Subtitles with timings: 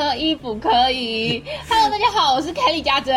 [0.00, 1.44] 可以不可以？
[1.68, 3.14] Hello，大家好，我是凯莉家珍。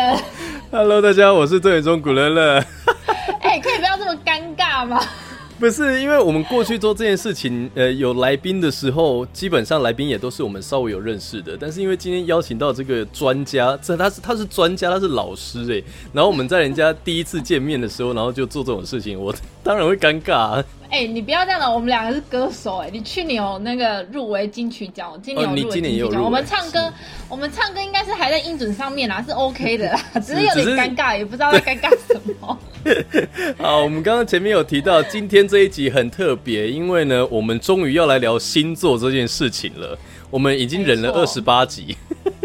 [0.70, 2.62] Hello，大家，我是郑宇中古乐乐。
[3.40, 5.00] 哎，可以不要这么尴尬吗？
[5.58, 11.56] 不是，因为我们过去做这件事情，呃，有来宾的时候，基本上来宾也都是我们稍微有认识的。
[11.58, 15.82] 但是因为今天邀请到这个专家，这他是他是专家，他是老师哎。
[16.12, 20.62] 然后我们在人家第一次见面的时候，然后就做这种事情，我当然会尴尬。
[20.94, 26.92] 哎，你不要这样了，我们两个是歌手哎，你去年有那个入围金曲奖，今年有入围金曲奖，我们唱歌，
[27.28, 32.56] 我们唱歌应该是还在音准上面啦，是 OK 的啦，只是有点尴尬，也不知道在尴尬什么。
[33.58, 39.98] 好，我们刚刚前面有提到，今天这一集很特别，因为呢，我们终于要来聊星座这件事情了。
[40.30, 41.96] 我们已经忍了二十八集，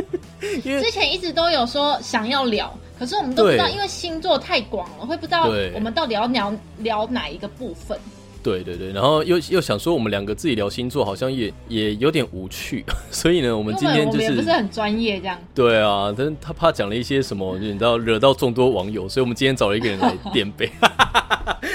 [0.65, 7.95] 因为之前一直都有说想要聊，可是我们都不知道，因为星座太广了，会不知道我们到底要聊聊哪一个部分。
[8.41, 15.37] 对对对，然后又又想说我们两个自己聊星座，好像也也有点无趣， 所以呢，我们今天就是不是很专业这样。
[15.53, 20.69] 对啊，但是他怕讲了一些什么，你知道惹到众多网友，所以我们今天找了一个人来垫背。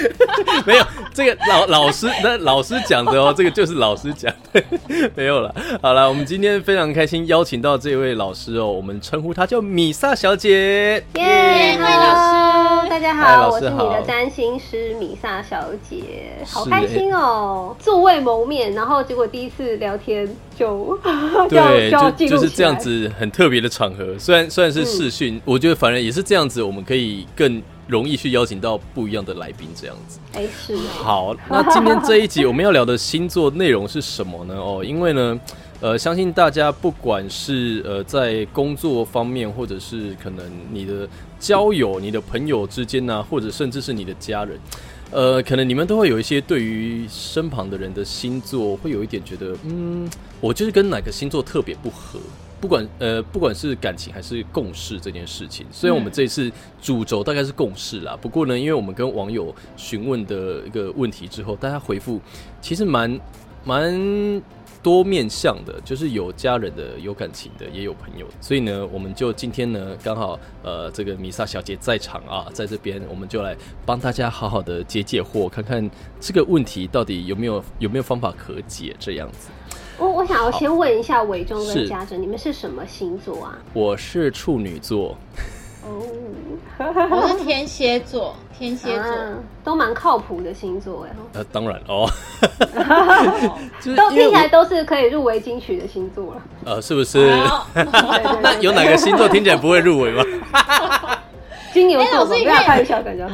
[0.65, 4.63] 没有这个老老师，那老师讲的哦，这个就是老师讲的，
[5.15, 5.53] 没有了。
[5.81, 11.03] 好了，我们今天非常开心邀请到这位老师哦，我们称呼她叫米萨小姐。
[11.15, 16.03] 耶，欢迎老师，大家好，我是你的占星师米萨小姐，
[16.45, 20.97] 好开心哦，素未谋面，然后结果第一次聊天就
[21.49, 27.61] 对， 就就是这样子很特别的场合，虽然虽然是视讯，我觉得反正也是这样子，我们可以更。
[27.87, 30.19] 容易去邀请到不一样的来宾，这样子。
[30.33, 30.75] 哎，是。
[30.77, 34.55] 好，那今天这一集我们要聊的星座内容是什么呢？
[34.55, 35.39] 哦， 因为呢，
[35.81, 41.07] 呃，相信大家不管是呃在工作方面，或者是可能你的
[41.39, 44.59] 交友、你的朋友之间呢，或者甚至是你的家人，
[45.11, 50.09] 呃，可能你们都会有一些对于身旁的人的星座，会有一点觉得，嗯，
[50.41, 52.19] 我就是跟哪个星座特别不合。
[52.65, 62.19] 不管呃，不管是感情还是共事这件事情，虽然我们这一次主轴大概是共事啦，不过呢，因为我们跟网友询问的一个问题之后，大家回复
[62.61, 63.19] 其实蛮
[63.63, 64.41] 蛮
[64.81, 73.55] 多面向的，就是有家人的，有感情的，也有朋友，所以呢，我们就今天呢，刚好呃，这个米萨小姐在场啊，在这边，我们就来
[73.85, 75.87] 帮大家好好的解解惑，看看
[76.19, 79.49] 这个问题到底有没有有没有方法可解这样子。
[79.97, 83.57] 我我想要先问一下伟忠跟家珍，你们是什么星座啊？
[83.73, 85.15] 我是处女座。
[85.83, 86.01] 哦，
[86.79, 89.13] 我是天蝎座，天蝎座
[89.63, 91.15] 都蛮靠谱的星座哎。
[91.33, 92.09] 呃，当然哦，
[93.95, 96.41] 都听起来都是可以入围金曲的星座了。
[96.65, 97.29] 呃，是不是？
[98.41, 100.23] 那 有哪个星座听起来不会入围吗？
[101.71, 103.29] 金牛座，不要开玩笑，感觉。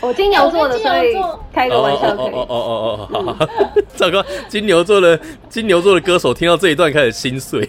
[0.00, 1.14] 我金牛座的，所以
[1.52, 2.26] 开个玩笑可以。
[2.26, 3.48] 哦哦哦哦哦，
[3.94, 4.24] 糟糕！
[4.48, 7.68] 金牛座的金牛座的歌手听到这一段开始心碎。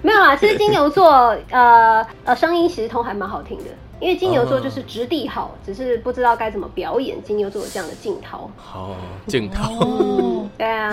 [0.00, 3.64] 没有啊，其实金牛座呃呃声音其实都还蛮好听的，
[4.00, 7.22] 因为金牛座就是质地好，只是不知道该怎么表演。
[7.22, 8.50] 金牛座有这样的镜头。
[8.56, 8.96] 好，
[9.26, 10.48] 镜头。
[10.56, 10.90] 对啊。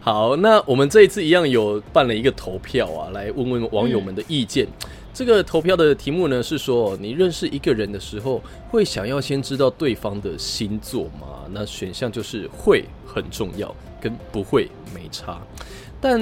[0.00, 4.66] 好，那我们这一次一样有办了一个投票啊，来问问网友们的意见。
[5.18, 8.40] 这个投票的题目呢是说，你认识一个人的时候，
[8.70, 11.44] 会想要先知道对方的星座吗？
[11.50, 15.40] 那选项就是会很重要，跟不会没差。
[16.00, 16.20] 但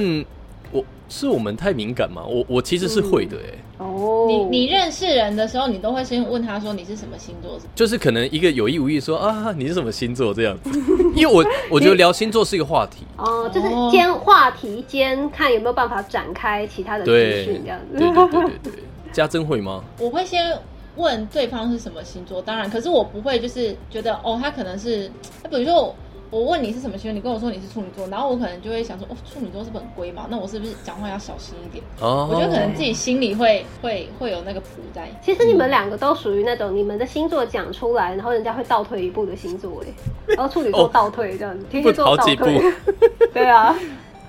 [0.73, 2.25] 我是我们太敏感吗？
[2.27, 3.85] 我我其实是会的哎。
[3.85, 7.61] 哦，你你认识人的时候，你都会先问他说你是什么星座？
[7.75, 10.71] 就是可能一个有意无意说啊，你是什么星座这样子？
[11.15, 17.99] 因为我我觉得聊星座是一个话题哦，就是兼话题兼看有没有办法展开其他的资讯这样子。
[17.99, 18.73] 对对对对对。
[19.17, 19.83] 家真会吗？
[19.99, 20.57] 我会先
[20.97, 25.11] 问对方是什么星座，当然，可是我不会就是觉得哦，他可能是，
[25.51, 25.95] 比如说
[26.31, 30.27] 我问你是什么星座，你跟我说你是处女座，然后我可能就会想说，哦，处女座是不是很龟嘛？
[30.29, 31.85] 那我是不是讲话要小心一点？
[32.01, 35.09] 哦，我觉得可能自己心里会会会有那个谱在。
[35.23, 42.61] 其实你们两个都属于那种你们的星座讲出来，然后人家会倒退一步的星座哎，然后处女座倒退这样子，天蝎座倒退，
[43.33, 43.75] 对啊。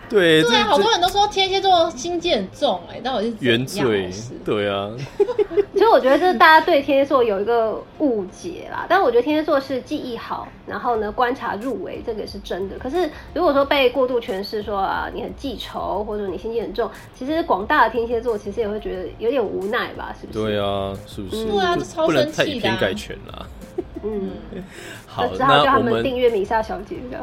[0.09, 4.09] 对对，好多人都说天蝎座心机很重，哎，但我是原罪，
[4.45, 4.91] 对啊。
[5.73, 12.77] 其实我觉得这是大家对天蝎座有一个误解啦，但我觉得天蝎座是记忆好，然后呢观察入围，这个是真的。
[12.79, 20.15] 可是如果说被过度诠释说啊，你很记仇，或者你心机很重，其实广大的天蝎座其实也会觉得有点无奈吧？
[20.19, 20.39] 是不是？
[20.39, 21.45] 对啊，是不是？
[21.45, 22.75] 对啊，这超生气的。
[22.77, 23.45] 改权啦。
[24.03, 24.31] 嗯。
[25.17, 27.17] 好，那我们订阅米莎小姐的，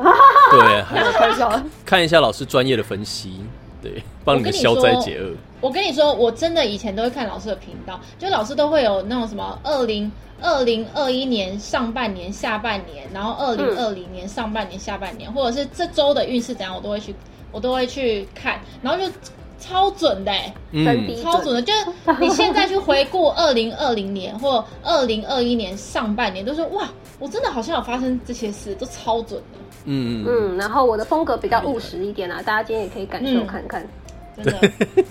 [0.50, 3.40] 对，还有看一下看一下老师专业的分析，
[3.80, 5.30] 对，帮你们消灾解厄。
[5.60, 10.10] 我跟你说，我真的以前都会看老师的频道，就老师都会有那种什么二零
[10.42, 17.14] 二零二一年上半年、下半年，然后二零二零年上半年、下半年，或者是这周的运势怎样，我都会去
[17.52, 19.10] 我都会去看，然后就
[19.58, 21.62] 超准的、欸，真嗯的超准的。
[21.62, 21.86] 就是
[22.20, 26.86] 你现在去回顾二零二零年或二零二一年上半年，都说哇，
[27.24, 33.88] 我真的好像有发生这些事，都超准的，嗯嗯嗯，然后我的风格比较务实一点啊，大家今天也可以感受嗯看看。
[34.36, 34.70] 真的。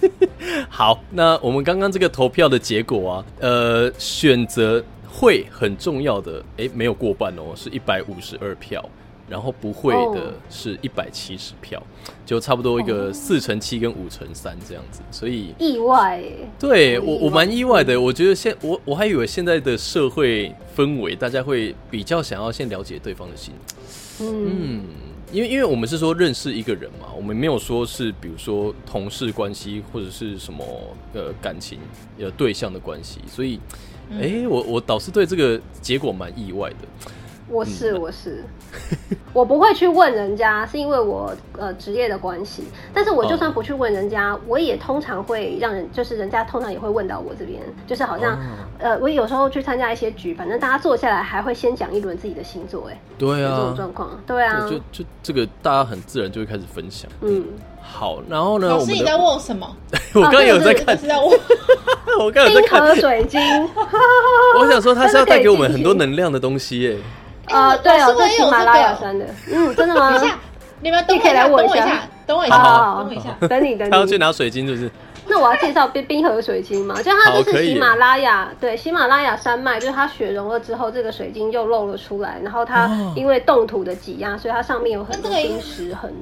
[0.70, 8.88] 好，那我们刚刚这个投票的结果啊，呃，选择会很重要的，诶，没有过半哦，是一百五十二票，
[9.30, 11.82] 然后不会哦的是一百七十票，
[12.26, 15.54] 就差不多一个四乘七跟五乘三这样子，所以。
[15.58, 16.24] 意外，
[16.60, 18.00] 对我，我蛮意外的。
[18.00, 23.54] 我觉得现我我还以为现在的社会氛围，大家会比较想要先了解对方的心
[24.20, 24.84] 嗯，嗯，
[25.32, 30.66] 因为因为我们是说认识一个人嘛，我们没有说是比如说同事关系或者是什么
[31.14, 31.80] 呃感情
[32.20, 33.60] 呃对象的关系，所以
[34.12, 36.78] 哎、我我倒是对这个结果蛮意外的。
[37.54, 38.44] 我是我是，
[39.32, 42.64] 我不会去问人家，是因为我呃职业的关系。
[42.92, 48.38] 但是我就算不去问人家，我也通常会让人，就是人家通常也会问到我这边，就是好像、哦
[48.80, 57.08] 呃，我有时候去参加一些局，反正大家坐下来还会先讲一轮自己的星座，哎，对啊这种啊，状况，对啊，就就这个大家很自然就会开始分享。
[57.22, 57.46] 嗯，
[57.82, 59.78] 好，然后呢，老师，你在问我什么？
[60.16, 61.30] 我刚刚有在看你是，在问？
[62.20, 63.40] 我刚刚有在冰看，河水晶，
[64.60, 66.98] 我想说他是要带给我们很多能量的东西耶。
[67.48, 70.12] 呃，对哦，在喜马拉雅山的，嗯，真的吗？
[70.12, 70.40] 等一下，
[70.82, 72.00] 你们等我你可以一下，来握一下。
[72.26, 73.48] 等我一下，等我一下，等我一下。
[73.48, 73.92] 等你等你。
[73.92, 74.90] 他要去拿水晶，就是？
[75.26, 83.14] 那我要介绍冰冰河水晶嘛，就它就是喜马拉雅，对，喜马拉雅山脉，就是它雪融了之后，这个水晶又露了出来，然后它哦。
[83.16, 86.14] 因为冻土的挤压，所以它上面有很多冰石痕，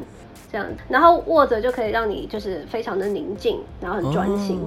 [0.51, 4.59] 这样，然后握着就可以让你就是非常的宁静，然后很专心。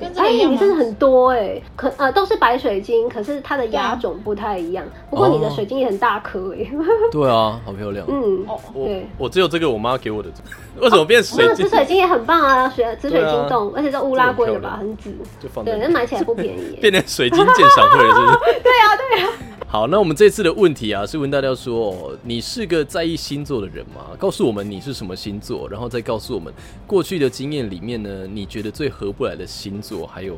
[0.00, 0.52] 跟这个一样吗？
[0.52, 4.84] 你真的很多哎、可呃都是白水晶，可是它的对啊压种不太一样。
[5.10, 6.68] 不过你的哦水晶也很大颗哎、
[7.12, 8.06] 对啊，好漂亮。
[8.08, 9.06] 嗯，哦对。
[9.18, 10.28] 我只有这个我妈给我的，
[10.80, 11.68] 为什么变水晶那紫？
[11.68, 15.10] 水晶也很棒啊，水紫水晶洞，而且是乌拉圭的吧，很很紫。
[15.38, 16.78] 就放对，那买起来不便宜耶。
[16.82, 18.60] 变成水晶鉴赏会了，是不是？
[18.62, 19.28] 对啊，对啊。
[19.70, 24.16] 好，那我们这次的问题啊，是问大家说，哦你是个在意星座的人吗？
[24.18, 26.52] 告诉我们你是什么星座，然后再告诉我们
[26.88, 30.36] 过去的经验里面呢，你觉得最合不来的星座，还有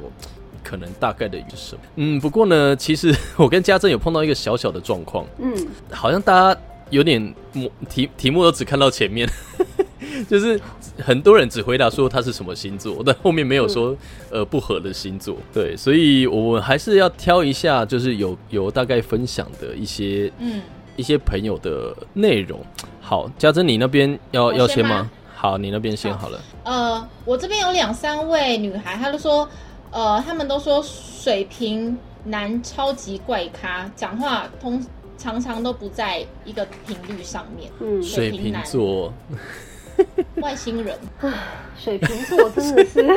[0.62, 1.80] 可能大概的是什么？
[1.96, 9.26] 嗯，不过呢，其实我跟家政有碰到一个小小的状况，嗯，好像大家有点模题题目都只看到前面，
[10.28, 10.60] 就是
[10.98, 13.96] 很多人只回答说他是什么星座，但后面没有说、
[14.30, 15.36] 呃不合的星座。
[15.52, 20.60] 对，所以我们还是要挑一下，就是有有大概分享的一些嗯，
[20.96, 22.60] 一些朋友的内容。
[23.00, 25.10] 好，家珍，你那边要先要先吗？
[25.34, 26.40] 好，你那边先好了。
[26.64, 29.48] 呃，我这边有两三位女孩，她都说，
[29.90, 34.80] 呃，她们都说水瓶男超级怪咖，讲话通
[35.18, 37.70] 常常都不在一个频率上面。
[37.80, 39.12] 嗯水瓶座，
[40.42, 40.98] 外星人，
[41.78, 43.14] 水瓶座真的是， 有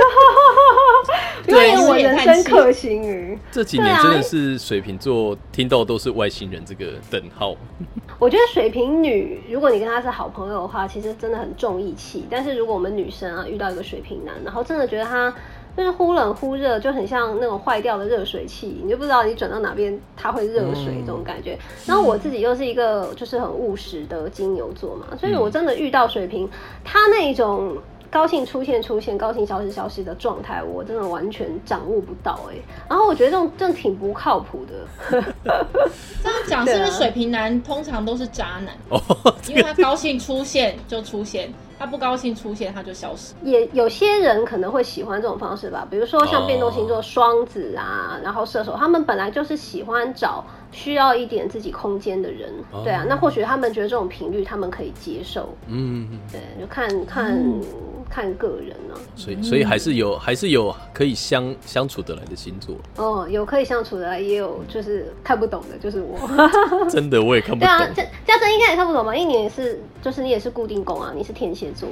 [1.45, 3.38] 对点我人生克星于。
[3.51, 7.56] 这几年真的是水瓶座，听到都是外星人这个等号。
[8.19, 12.25] 我觉得水瓶女，如果你跟她是好朋友的话，其实真的很重义气。
[12.29, 15.34] 但是如果我们女生啊遇到一个水瓶男，然后真的觉得他
[15.75, 21.58] 就是忽冷忽热，就很像那种坏掉的热水器，你就不知道你转到哪边它会热水嗯这种感觉。
[21.86, 26.50] 然后我自己又是一个就是很务实的金牛座嘛，所以我真的遇到水瓶，
[26.84, 27.77] 他那一种。
[28.12, 32.55] 高兴出现出现，高兴消失消失的状态，我真的完全掌握不到哎、
[32.88, 35.22] 然后我觉得这种真的挺不靠谱的。
[36.24, 38.74] 这样讲是不是水瓶男通常都是渣男？
[38.88, 39.01] 哦，
[39.50, 43.34] 因为他高兴出现就出现，他不高兴出现他就消失。
[43.44, 52.82] 也有些人可能会喜欢这种方式吧，比如说像变动星哦座双子啊，然后射手，他们本来就是喜欢找需要一点自己空间的人，哦。
[52.84, 57.62] 对啊，那或许他们觉得这种频率他们可以接受，嗯，对，就看看、嗯
[58.09, 62.75] 看个人呢、所以所以还是有还是有可以相相处得来的星座。
[62.95, 66.17] 哦，有可以相处的来，也有就是看不懂的，就是我。
[66.89, 67.95] 真的我也看不懂对啊，懂。
[67.95, 69.15] 家家珍应该也看不懂吧？
[69.15, 71.89] 因为你也是，就是你也是固定宫啊，你是天蝎座，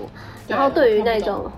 [0.48, 1.52] 然后对于那种，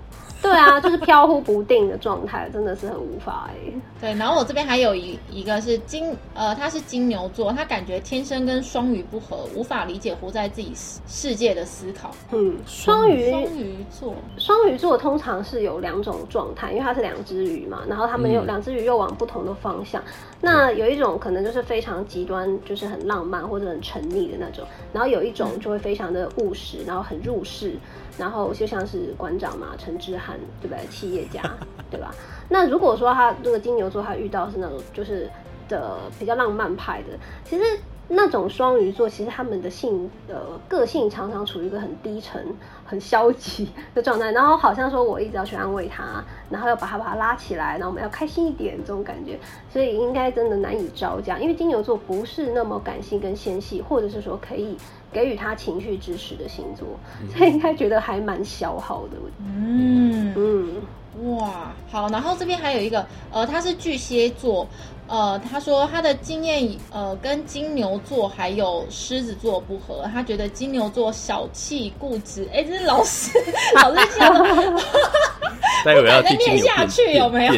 [0.46, 3.56] 对啊，就是飘忽不定的状态，真的是很无法哎、
[4.00, 12.12] 对，然后我这边还有一一个是金，呃，他是金牛座，他感觉天生跟双鱼不合，无法理解活在自己世世界的思考。
[12.32, 18.46] 嗯，双鱼双鱼座，双鱼座通常是有两种状态，因为它是两只鱼嘛，然后他们有嗯。
[18.46, 20.02] 两只鱼又往不同的方向。
[20.40, 27.74] 那有一种可能就是非常极端，就是很浪漫或者很沉溺的那种，然后有一种就会非常的务实，然后很入世，
[28.18, 30.16] 然后就像是馆长嘛，陈之
[30.62, 30.78] 对吧？
[30.90, 31.42] 企业家，
[31.90, 32.14] 对吧？
[32.50, 35.30] 那如果说他这个金牛座他遇到是那种就是
[35.68, 37.64] 的比较浪漫派的，其实。
[38.08, 40.36] 那种双鱼座，其实他们的性呃
[40.68, 49.40] 个性常常处于一个很低沉、很消极的状态，然后好像说我一直要去安慰他，然后要把他把他拉起来，然后我们要开心一点这种感觉，
[49.74, 54.78] 所以应该真的难以招架，因为金牛座不是那么感性跟纤细，或者是说可以
[55.16, 56.86] 给予他情绪支持的星座，
[57.34, 59.12] 所以应该觉得还蛮消耗的。
[59.40, 64.68] 嗯嗯，哇，好，然后这边还有一个呃，他是巨蟹座。
[65.08, 72.50] 呃，他说他的经验呃跟金牛座还有狮子座不合，他觉得金牛座小气固执。
[72.52, 73.30] 哎，这是老师
[73.76, 74.44] 老师讲的，
[75.86, 77.54] 待会要再念 下去有没有？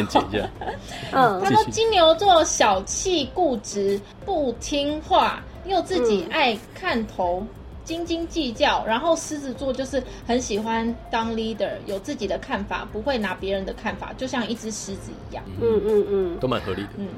[1.12, 7.46] 嗯，他说金牛座小气固执，不听话，又自己爱看头。
[7.88, 15.42] 斤斤计较，然后狮子座就是很喜欢当 leader，有自己的看法，不会拿别人的看法，就像一只狮子一样。
[15.58, 16.88] 嗯嗯嗯，都蛮合理的。
[16.98, 17.08] 嗯，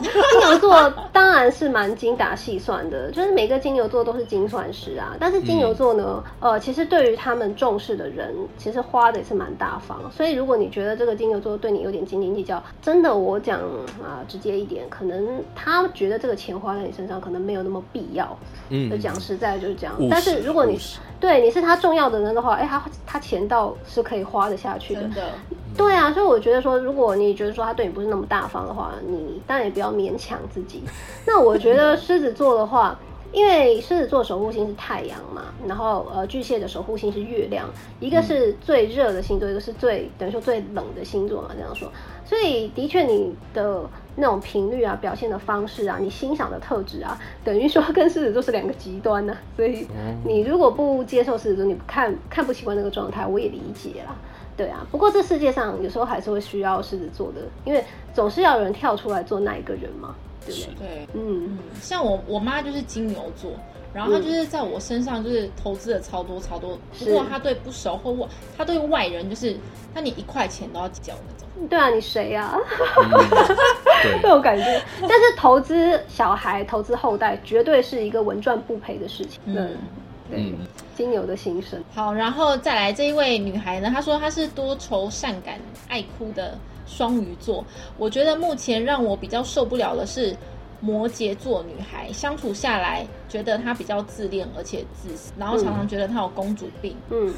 [0.00, 5.16] 金牛座当然是蛮精打细算的，就是每个金牛座都是精算师啊。
[5.18, 9.98] 但是金牛座呢，呃，其实对于他们重视的人，其实花的也是蛮大方。
[10.12, 13.58] 所以如果你觉得这个金牛座对你有点斤斤计较，真的，我讲
[14.00, 18.38] 啊，直接一点，可能他觉得这个钱花在你身上可能没有那么必要。
[18.68, 19.78] 嗯，就讲实在就是。
[19.80, 20.78] 这样，但是如果你
[21.18, 25.00] 对你是他重要的人的话，哎，他他钱倒是可以花得下去的。
[25.02, 25.28] 真的，
[25.76, 30.82] 对啊，所以我觉得说，如果你觉得说他对你不是那么大方的话，你当然也不要勉强自己。
[31.26, 32.98] 那我觉得狮子座的话，
[33.32, 37.68] 因为狮子座守护星是太阳嘛，然后呃巨蟹的守护星是月亮，
[38.00, 41.90] 一个是最热的星座，一个是最等于说最冷的星座嘛，这样说。
[42.24, 43.82] 所以的确你的。
[44.16, 49.36] 那种频率啊，表现的方式啊，你欣赏的特质啊，等于说跟狮子座是两个极端呢。
[49.56, 49.86] 所以
[50.24, 54.14] 你如果不接受狮子座，你不看看不习惯那个状态，我也理解啦。
[54.56, 60.14] 对啊，不过这世界上有时候还是会需要狮子座的，因为总是要有人跳出来做那一个人嘛，
[60.44, 60.88] 对不对？
[60.88, 63.50] 对，嗯，像我我妈就是金牛座。
[63.94, 68.26] 然后他就是在我身上就是投资了超多超多，不过他对不熟或我，
[68.56, 69.54] 他对外人就是
[69.92, 71.41] 那你一块钱都要交那种。
[71.68, 72.56] 对啊，你谁呀？
[74.20, 74.82] 这 种感觉。
[75.00, 79.40] 但是投资小孩、投资后代，绝对是一个稳赚不赔的事情。
[79.46, 79.70] 嗯，
[80.30, 80.52] 对，
[80.96, 81.82] 金牛的心声。
[81.94, 87.64] 好，然后再来这一位女孩呢，她说她是多愁善感、爱哭的双鱼座。
[87.96, 90.36] 我觉得目前让我比较受不了的是。
[90.84, 96.96] 摩羯座女孩相处下来，觉得她比较自恋而且自私，然后常常觉得她有公主病。
[97.08, 97.32] 嗯，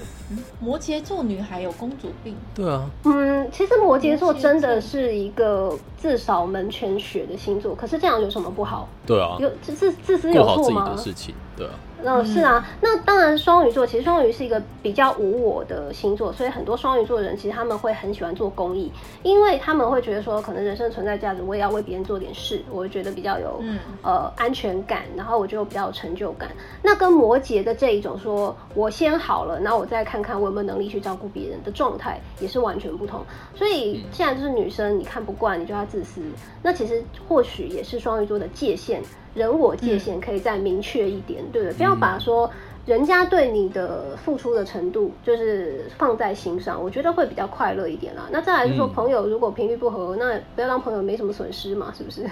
[0.58, 2.34] 摩羯座女孩有公主病？
[2.54, 2.90] 对啊。
[3.04, 8.88] 嗯，其实摩羯座真的是一个自扫门前雪的星座，可是这样有什么不好？
[9.06, 9.36] 对啊。
[9.38, 10.96] 有自自私有错吗？
[10.96, 11.72] 事情，对啊。
[12.06, 18.92] 嗯，是啊，那当然，双鱼座其实双鱼是一个比较无我的星座，所以很多双鱼座的人其实他们会很喜欢做公益，
[19.22, 23.62] 因为他们会觉得说，可能人生存在价值，我也要为别人做点事，我会觉得比较有
[24.02, 26.50] 呃安全感，然后我就比较有成就感。
[26.82, 33.24] 那跟摩羯的这一种说，我先好了，然后我再看看我有没有能力去照顾别人的状态，也是完全不同。
[33.54, 36.20] 所以现在就是女生，你看不惯，你就要自私，
[36.62, 39.02] 那其实或许也是双鱼座的界限。
[39.34, 41.76] 人我界限可以再明确一点，对不对？
[41.76, 42.50] 不要把说
[42.86, 48.28] 人家对你的付出的程度就是放在心上，我觉得会比较快乐一点啦。
[48.30, 52.22] 那再来就是说，朋友如果频率不合，那不要当朋友，没什么损失嘛，是不是？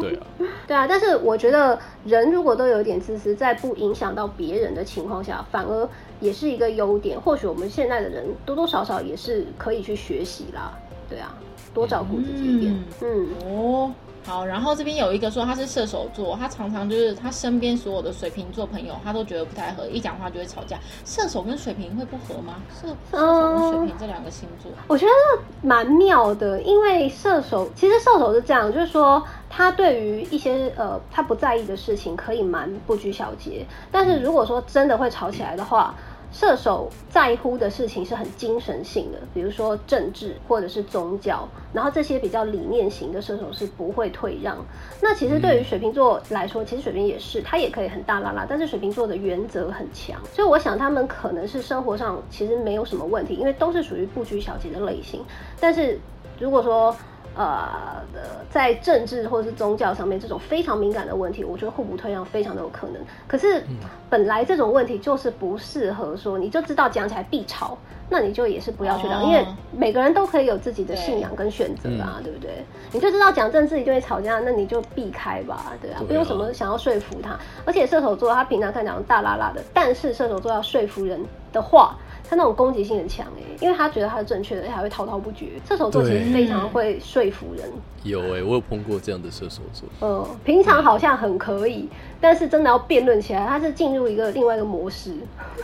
[0.00, 0.26] 对啊，
[0.68, 0.86] 对啊。
[0.86, 5.88] 但是我觉得人如果都有一点自私，在不影响到别人的情况下，反而
[6.20, 7.18] 也是一个优点。
[7.18, 10.78] 或许我们现在的人多多少少也是可以去学习啦，
[11.08, 11.34] 对啊，
[11.72, 12.84] 多照顾自己一点。
[13.00, 13.92] 嗯哦。
[14.24, 20.78] 好，然后这边有一个说他是射手座，他常常就是他身边所有的水瓶座朋友，他都觉得不太合，一讲话就会吵架。
[21.04, 22.54] 射手跟水瓶会不合吗？
[22.80, 35.94] 射射手跟水瓶这两个星座，我觉得蛮妙的，因为射手其实射手是这样，就是说他对于一些呃他不在意的事情可以蛮不拘小节，但是如果说真的会吵起来的话。
[36.32, 44.56] 射手在乎的事情是很精神性的，比如说政治或者是宗教，然后这些比较理念型的射手是不会退让。
[45.00, 55.22] 那其实对于水瓶座来说，其实水瓶也是，他也可以很大拉拉，但是水瓶座的原则很强，所以我想他们可能是生活上其实没有什么问题，因为都是属于不拘小节的类型。
[55.60, 55.98] 但是
[56.40, 56.96] 如果说，
[57.34, 58.02] 呃，
[58.50, 62.96] 在政治或者是宗教上面这种非常敏感的问题，我觉得互不退让非常的有可能。
[63.26, 63.64] 可是
[64.10, 67.78] 本来这种问题就是不适合说，你就知道讲起来必吵，
[68.10, 72.64] 那你就也是不要去聊，因为每个人都可以有自己的信仰跟选择啊，对不对？
[72.92, 77.38] 你就知道讲政治一定会吵架，那你就避开吧，对啊，不用什么想要说服他。
[77.64, 81.18] 而且射手座他平常看讲大拉拉的，但是射手座要说服人
[81.50, 81.96] 的话，
[82.32, 85.48] 他那种攻击性很强哎，因为他觉得他是正确的，而且还会滔滔不绝。
[85.68, 87.70] 射手座其实非常会说服人，
[88.04, 89.86] 有哎、我有碰过这样的射手座。
[90.00, 91.86] 呃，平常好像很可以，
[92.22, 95.12] 但是真的要辩论起来，他是进入一个另外一个模式。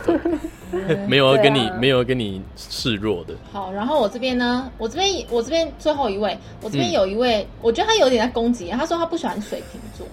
[1.07, 10.05] 没有要跟你、啊没有要跟你示弱的，好，然后我这边呢，我这边我这边最后一位，我这边嗯有一位，我觉得他有点在攻击，他说他不喜欢水瓶座，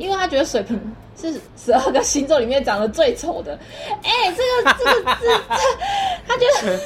[0.00, 0.80] 因为他觉得水瓶
[1.20, 3.58] 是十二个星座里面长得最丑的。
[4.02, 5.40] 哎、这个这个这这，
[6.26, 6.78] 他觉得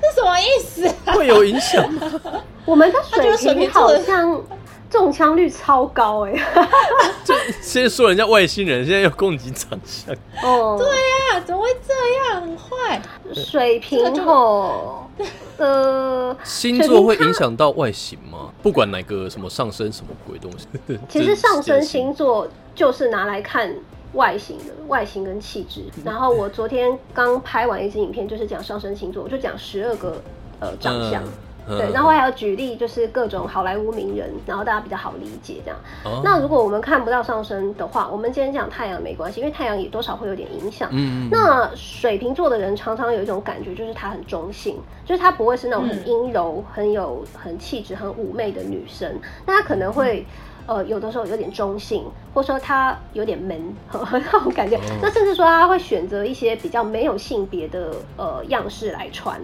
[0.00, 1.12] 这什么意思啊？
[1.14, 2.20] 会有影响吗？
[2.64, 4.42] 我们的他觉得水水瓶好瓶座的像
[4.88, 6.32] 中枪率超高哎、
[7.24, 11.92] 就先说人家外星人，现在又攻击长相，哦，对呀、怎么会这
[12.32, 12.40] 样？
[12.40, 13.02] 很坏。
[13.34, 15.03] 水瓶这个就吼，
[15.58, 18.50] 呃，星座会影响到外形吗？
[18.62, 20.66] 不管哪个什么上升什么鬼东西，
[21.08, 23.74] 其实上升星座就是拿来看
[24.14, 25.82] 外形的，外形跟气质。
[25.96, 30.20] 嗯然后我昨天刚拍完一支影片，就是讲上升星座，我就讲十二个
[30.60, 31.22] 呃长相。
[31.24, 31.28] 嗯
[31.66, 35.78] 对，然后还有举例，就是各种好莱坞名人，然后大家比较好理解这样。
[36.04, 40.88] 哦那如果我们看不到上升的话，我们今天讲太阳没关系，因为太阳也多少会有点影响。
[40.92, 50.26] 嗯，那水瓶座的人常常有一种感觉，就是她很中性，就是她不会是那种很嗯阴柔、很有很气质、很妩媚的女生，那她可能会。
[50.66, 54.80] 呃，有的时候有点中性，或者说他有点闷那种感觉。
[55.02, 59.38] 那甚至说他会选择一些比较没有性别的呃样式来穿。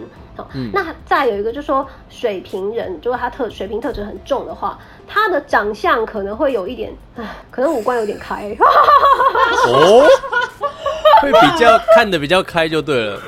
[0.73, 8.55] 那再有一个就是说水瓶人，如果他特水平特质很重的话，他的长相可能会有一点，唉可能五官有点开。
[9.67, 10.07] 哦，
[11.21, 13.19] 会比较看的比较开就对了。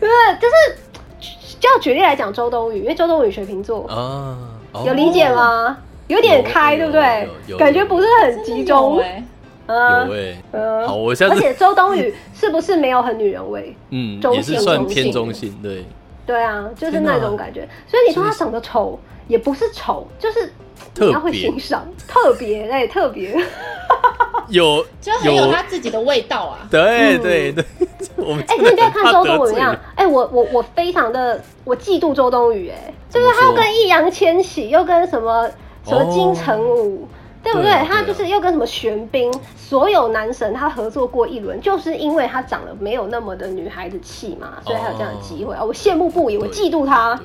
[0.00, 0.08] 对，
[0.40, 4.36] 就是就要举例来讲周冬雨，因为周冬雨水瓶座，啊，
[4.72, 4.84] 哦。
[4.86, 5.78] 有理解吗？
[6.08, 7.56] 有点开，有对不对？
[7.58, 8.98] 感觉不是很集中。
[9.00, 9.22] 哎、
[9.66, 10.88] 嗯有哎、嗯。
[10.88, 13.76] 好我下次而且周冬雨是不是没有很女人味？
[13.90, 15.84] 嗯，中也是算偏中性，对，
[16.28, 17.66] 对啊，就是那种感觉。
[17.86, 20.52] 所以你说他长得丑，也不是丑，就是
[20.94, 23.34] 特你要会欣赏，特别 哎，特别。
[24.48, 26.68] 有就很有他自己的味道啊。
[26.70, 27.64] 对嗯对对，
[28.16, 35.48] 我们哎，你不要看周冬雨那样，哎，我我我非常的我嫉妒周冬雨，哎，就是怎么说她又跟易烊千玺，又跟什么
[35.86, 37.08] 什么金城武。
[37.42, 37.70] 对不对？
[37.86, 45.64] 他就是又跟什么玄彬，所有男神他合作过一轮，就是因为他长得没有那么的女孩子气嘛，所以他有这样的机会啊！
[45.64, 47.18] 我羡慕不已，我嫉妒他。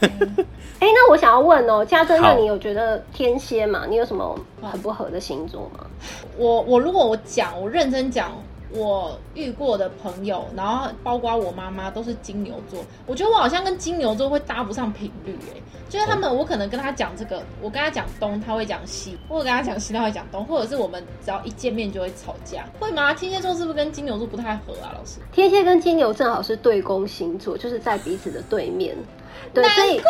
[0.00, 0.44] 对
[0.78, 3.84] 哎，那我想要问哦，家珍，那你有觉得天蝎嘛？
[3.88, 5.86] 你有什么很不合的星座吗？
[6.36, 8.30] 我我如果我讲，我认真讲，
[8.72, 23.14] 我遇过的朋友，然后包括我妈妈都是金牛座，我觉得我好像跟金牛座会搭不上频率，哎，就是他们，我可能跟他讲这个，我跟他讲东，他会讲西；或者跟他讲西，他会讲东，或者是我们只要一见面就会吵架，会吗？
[23.14, 24.90] 天蝎座是不是跟金牛座不太合啊？
[24.92, 28.96] 老师，天蝎跟金牛正好是对宫星座，就是在彼此的对面。
[29.54, 30.00] 对，所以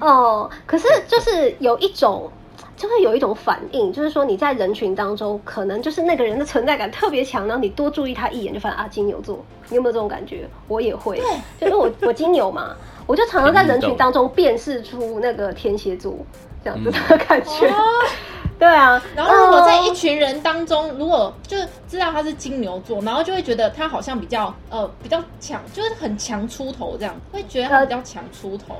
[0.00, 2.30] 哦，可是就是有一种。
[2.76, 10.46] 就会有一种反应，就是说你在人群当中，可能就是那个人的存在感特别强，然后你多注意他一眼，就发现啊金牛座，你有没有这种感觉？
[10.68, 11.18] 我也会，
[11.58, 16.14] 就因为我我金牛嘛，我就常常在人群当中辨识出那个天蝎座
[16.62, 17.72] 这样子的感觉。
[18.58, 28.76] 对啊，然后如果在一呃群人当中，如果就知道他是金牛座，然后就会觉得他好像比较呃比较强，就是很强出头这样，会觉得他比较强出头。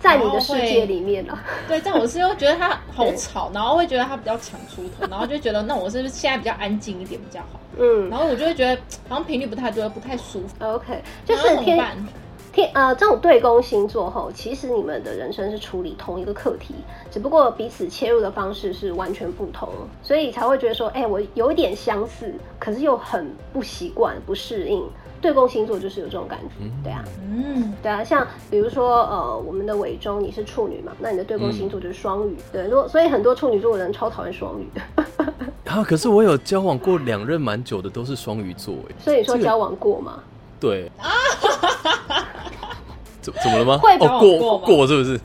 [0.00, 7.60] 在你的世界里面啊，对，但我是又觉得他好吵，然后会觉得他比较抢出头，然后就觉得那我是不是现在比较安静一点比较好？
[7.78, 10.48] 嗯然后我就会觉得好像频率不太对，不太舒服。
[10.60, 12.08] ，OK，就是天怎么办？
[12.52, 16.74] 天呃，这种对宫星座后，其实你们的人生是处理同一个课题，
[17.10, 19.68] 只不过彼此切入的方式是完全不同，
[20.02, 24.82] 所以才会觉得说，哎、我有一点相似，可是又很不习惯、不适应。
[25.20, 34.66] 对宫星座就是有这种感觉，对啊，嗯，对啊，像比如说呃，我们的伟中你是处女嘛，那你的对宫星座就是双鱼，对，如果所以很多处女座的人超讨厌双鱼，
[35.66, 40.22] 啊，可是我有交往过两任蛮久的，都是双鱼座，哎，所以说交往过嘛，
[40.60, 40.90] 对。
[43.20, 43.78] 怎怎么了吗？
[43.78, 45.20] 会交哦，过往过是不是？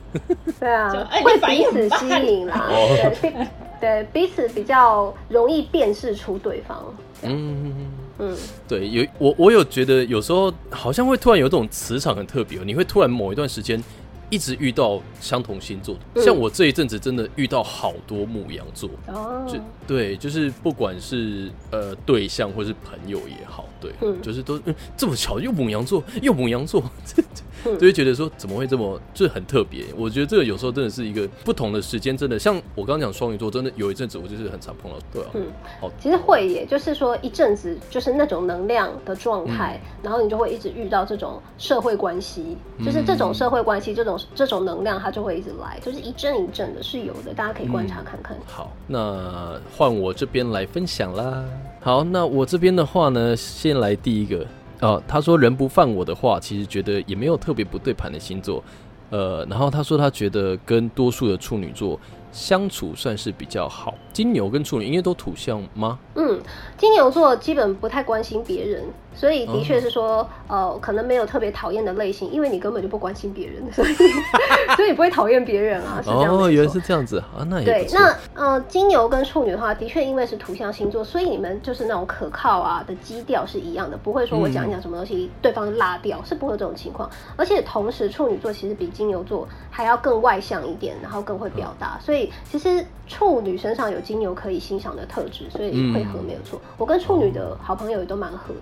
[0.60, 0.90] 对啊
[1.22, 2.88] 会彼此吸引啦，哦。
[3.20, 3.36] 对，彼
[3.80, 6.84] 对彼此比较容易辨识出对方。
[7.22, 7.72] 嗯，
[8.18, 8.36] 嗯，
[8.68, 13.82] 对，有我我有觉得有时候好像会突然有种磁场很特别哦，你会突然某一段时间
[14.30, 15.94] 一直遇到相同星座。
[15.94, 16.24] 的，嗯。
[16.24, 24.20] 像我这一阵子真的遇到好多母羊座，哦，就对，就是不管是呃对象或是朋友也好，对，嗯。
[24.22, 26.82] 就是都、嗯、这么巧，又母羊座，又母羊座，
[27.78, 29.84] 就会觉得说怎么会这么，这很特别。
[29.96, 35.46] 我觉得这个有时候真的是一个不同的时间，真的像我刚刚讲双鱼座，真的有一阵子我就是很常碰到，对啊，嗯
[35.80, 48.36] 好，其实会耶，就是说一阵子就是那种能量的状态，嗯然后你就会一直遇到这种社会关系，就是这种社会关系，这种这种能量它就会一直来，就是一阵一阵的是有的，大家可以观察看看。
[48.46, 51.44] 好，那换我这边来分享啦。
[51.80, 54.46] 好，那我这边的话呢，先来第一个
[54.84, 55.02] 呃。
[55.08, 58.62] 他说人不犯我的话，其实觉得也没有特别不对盘的星座。
[59.10, 62.00] 呃，然后他说他觉得跟多数的处女座
[62.32, 63.94] 相处算是比较好。
[64.12, 65.98] 金牛跟处女因为都土象吗？
[66.16, 66.40] 嗯，
[66.76, 73.94] 金牛座基本不太关心别人，所以的确是说，呃，可能没有特别讨厌的类型，因为你根本就不关心别人， 所以
[74.76, 77.88] 所以不会讨厌别人啊，是这样哦，原来是这样子啊，那也对。
[77.92, 87.08] 那呃，金牛跟处女的话，的确因为是土象星座，所以你们就是那种可靠啊的基调是一样的，不会说我讲一讲什么东西，对方拉掉，是不会有这种情况。
[87.36, 96.60] 而且同时，处女座其实比金牛座还要更外向一点，然后更会表达，所以其实处女身上有金牛可以欣赏的特质，所以会合没有错。
[96.76, 98.54] 我跟处女的好朋友也都蛮合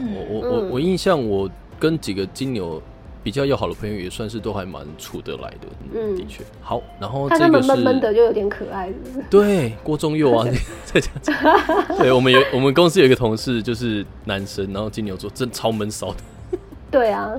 [0.00, 2.80] 嗯我我我嗯我印象，我跟几个金牛
[3.22, 5.66] 比较要好的朋友，也算是都还蛮处得来的。
[5.94, 6.42] 嗯，嗯的确。
[6.60, 10.46] 好，然后这个是闷闷的就有点可爱，是是对郭宗佑啊，
[10.84, 11.32] 在这样子。
[11.98, 16.58] 对我们有我们公司有一个同事就是男生，然后金牛座真超闷骚的，
[16.90, 17.30] 对啊，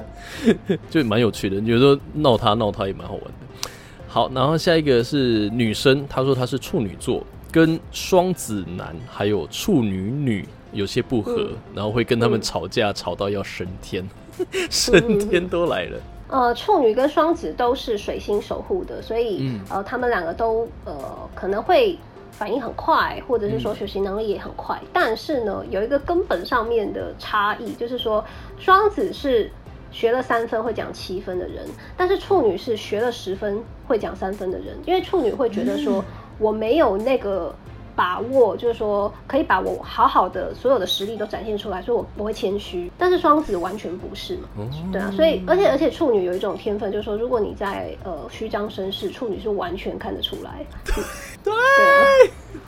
[0.89, 1.57] 就蛮有趣的。
[1.57, 3.69] 有时候闹他闹他也蛮好玩的。
[4.07, 14.07] 好，然后下一个是女生，她说她是处女座，跟双子男还有处女女有些不合，嗯然后会跟他们嗯吵架，吵到要升天，
[14.69, 15.97] 升天都来了。
[16.27, 20.93] 呃，处女跟双子都是水星守护的，所以、嗯呃，他们两个都呃
[21.33, 21.97] 可能会
[22.31, 24.79] 反应很快，或者是说嗯学习能力也很快。
[24.91, 28.25] 但是呢，有一个根本上面的差异，就是说
[28.59, 29.49] 双子是
[29.91, 36.03] 学了三分会讲七分的人，但是处女是学了十分会讲三分的人，因为处女会觉得说、
[36.39, 37.55] 我没有那个。
[37.95, 42.91] 把握就是说，可以把我好好的所有的实力都展现出来，所以我不会谦虚。
[42.97, 44.67] 但是双子完全不是嘛，哦。
[44.91, 50.65] 对啊，所以而且而且处女有一种天分，就是说，如果你在呃虚张声势，处女是完全看得出来。
[51.43, 51.53] 对。
[51.53, 51.57] 啊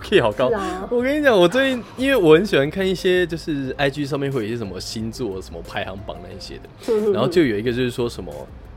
[0.01, 0.49] ，K 好高。
[0.49, 0.87] 啊。
[0.91, 8.31] 我跟你讲，我最近因为我很喜欢看一些就是 IG 上面会有一些什么星座什么排行榜那一些的，嗯然后就有一个就是说什么，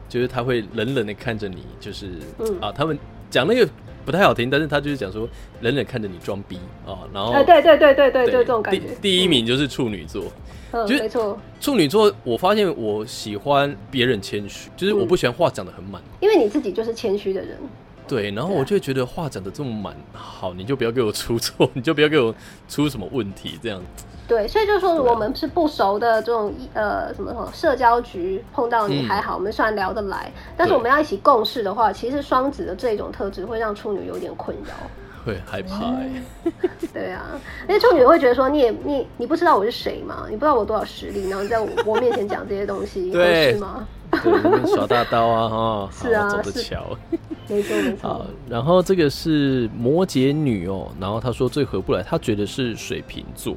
[0.09, 2.09] 就是他会冷冷的看着你，就是、
[2.39, 2.61] 嗯。
[2.61, 2.99] 啊，他们
[3.31, 3.69] 讲那个
[4.05, 5.29] 不太好听，但是他就是讲说
[5.61, 8.81] 冷冷看着你装逼啊，然后哎，对对对对对，对就这种感觉。
[8.81, 10.25] 第第一名就是处女座，
[10.73, 16.03] 嗯，就是没错，处女座，我发现我喜欢别人谦虚，就是我不喜欢话讲的很满。
[16.21, 17.59] 因为你自己就是谦虚的人。
[18.11, 22.35] 对，然后我就会觉得话讲的这么满，好，你就不要给我出错， 你就不要给我
[22.69, 23.81] 出什么问题，这样。
[24.27, 34.75] 对，所以就是说，我们是不熟的这种呃什么什么社交局碰到你嗯还好，我们虽然聊得来，但是我们要一起共事的话，其实双子的这种特质会让处女有点困扰。
[35.25, 36.23] 会害怕、欸，
[36.95, 37.27] 对啊，
[37.69, 43.87] 因为处女会觉得说，你也你你不知道我是谁嘛，你不知道我多少实力，然后在我 我面前讲这些东西，合对适吗？
[44.11, 46.97] 对，耍大刀啊，哈，是啊好走着瞧。
[47.49, 47.97] 没错没。
[48.03, 53.57] 好错，，然后这个是摩羯女哦，然后她说最合不来，她觉得是水瓶座，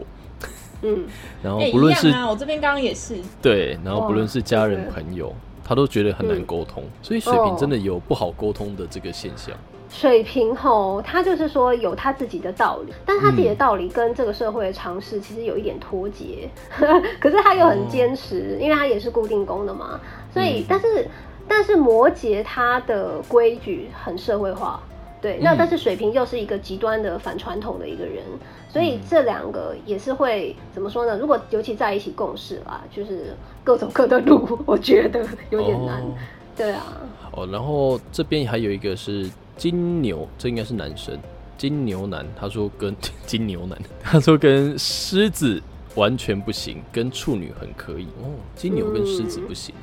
[0.82, 1.06] 嗯，
[1.44, 9.56] 然后哎不论是、啊，我这边刚刚也是，对，然后不论是家人朋友，她都觉得很难嗯沟通，所以水瓶哦真的有不好沟通的这个现象。
[9.90, 13.58] 水瓶吼，他就是说有他自己的道理，但他自己的嗯。
[13.58, 16.50] 道理跟这个社会的常识其实有一点脱节，
[17.22, 20.00] 可是他又很坚持，因为他也是固定工的嘛，
[20.34, 21.08] 所以、嗯但是
[21.48, 24.80] 但是摩羯他的规矩很社会化。
[25.22, 28.24] 对，那嗯但是水瓶又是一个极端的反传统的一个人，
[28.70, 31.18] 所以嗯这两个也是会怎么说呢？
[31.18, 36.02] 如果尤其在一起共事啦，就是各走各的路， 我觉得有点难。
[36.02, 36.14] 哦
[36.56, 36.84] 对啊，
[37.32, 41.18] 哦，然后这边还有一个是金牛，这应该是男生，
[41.58, 45.60] 金牛男，他说跟 金牛男，他说跟狮子
[45.96, 49.74] 完全不行，跟处女很可以哦，金牛跟狮子不行，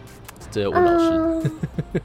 [0.51, 1.11] 这要问老师。
[1.13, 1.51] 嗯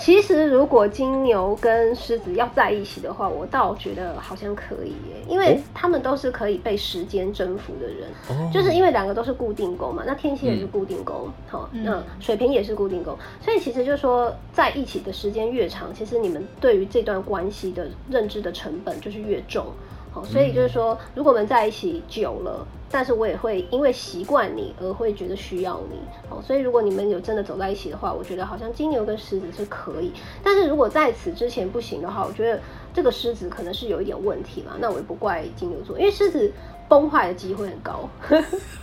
[0.00, 8.08] 其实，如果金牛跟狮子要在一起的话，我倒觉得好像可以耶，因为哦他们都是可以被时间征服的人。
[8.30, 19.66] 哦就是因为两个都是固定宫嘛，那天蝎也是嗯固定宫，好、嗯那水瓶也是固定宫，所以其实就是说在一起的时间越长，其实你们对于这段关系的认知的成本就是越重。
[20.12, 25.96] 好，所以就是说，如果我们在一起久了，但是我也会因为习惯你而会觉得需要你。
[26.28, 30.12] 好，所以如果你们有真的走在一起的话，我觉得好像金牛跟狮子是可以。
[30.42, 32.60] 但是如果在此之前不行的话，我觉得
[32.92, 36.52] 这个狮子可能是有一点问题嘛，那我也不怪金牛座，因为狮子
[36.88, 38.08] 崩坏的机会很高。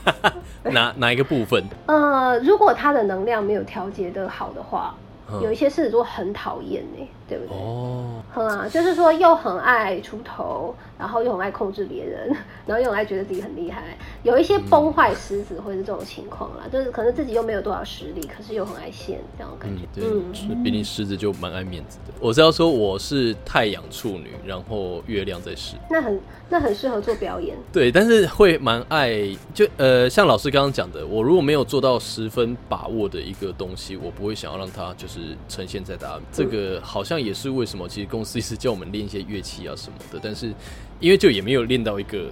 [0.71, 1.61] 哪哪一个部分？
[1.87, 4.95] 呃，如果他的能量没有调节的好的话，
[5.29, 7.57] 嗯有一些狮子座很讨厌呢，对不对？
[7.57, 12.35] 哦，嗯啊，就是说又很爱出头，然后又很爱控制别人，
[12.65, 13.97] 然后又很爱觉得自己很厉害。
[14.23, 22.13] 有一些崩坏狮子会是这种情况啦，就是可能自己又没有多少实力，可是又很爱现这样的感嗯觉。，对，是毕竟狮子就蛮爱面子的。
[22.19, 25.75] 我是要说我是太阳处女，然后月亮在狮。
[25.89, 27.55] 那很那很适合做表演。
[27.71, 29.13] 对，但是会蛮爱，
[29.53, 36.19] 就呃，像老师刚刚讲的，我如果没有做到十分把握的一个东西，我不会想要让它就是呈现在大家。
[36.31, 40.53] 这个好像也是为什么，其实公司一直叫我们练一些乐器啊什么的，但是
[40.99, 42.29] 因为就也没有练到一个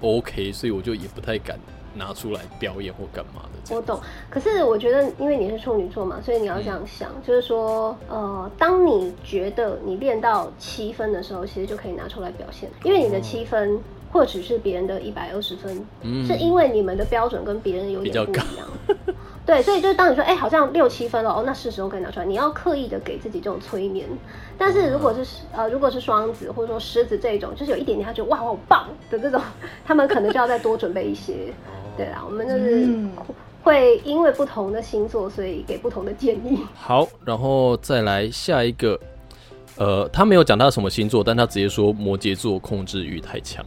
[0.00, 1.58] OK，所以我就也不太敢
[1.94, 3.74] 拿出来表演或干嘛的。
[3.74, 4.00] 我懂，
[4.30, 13.78] 可是我觉得，因为你是处女座嘛，所以你要这样想，就是说，呃，当你觉得你练到七分的时候，其实就可以拿出来表现，因为你的七分
[14.10, 18.68] 或者是别人的一百二十分，嗯是因为你们的标准跟别人有点不一样。
[19.48, 22.26] 对，所以就是当你说，哎、好像六七分了，哦，那是时候可以拿出来。
[22.26, 24.06] 你要刻意的给自己这种催眠。
[24.58, 29.40] 但是如果是呃，如果是双子或者说狮子这种，就是有一点点他觉得哇好棒的这种，
[29.86, 31.32] 他们可能就要再多准备一些。
[31.96, 33.10] 对啦，我们就是嗯
[33.62, 36.58] 会因为不同的星座，所以给不同的建议。
[36.74, 39.00] 好，然后再来下一个，
[39.78, 43.64] 呃，他没有讲他什么星座，但他直接说摩羯座控制欲太强。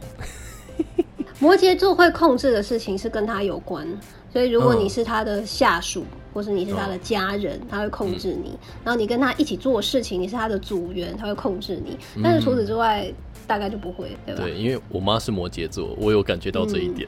[1.40, 3.84] 摩羯座会控制的事情是跟他有关，
[4.32, 8.50] 所以如果嗯你是他的下属，或是你是他的家人，他会控制你；
[8.82, 11.98] 然后你跟他一起做事情，你是他的组员，他会控制你。
[12.22, 13.12] 但是除此之外，
[13.46, 14.42] 大概就不会，对吧？
[14.42, 17.06] 对，因为我妈是摩羯座，我有感觉到这一点。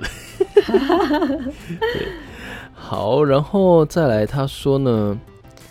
[0.55, 2.09] 对，
[2.75, 5.19] 好，然后再来，他说呢，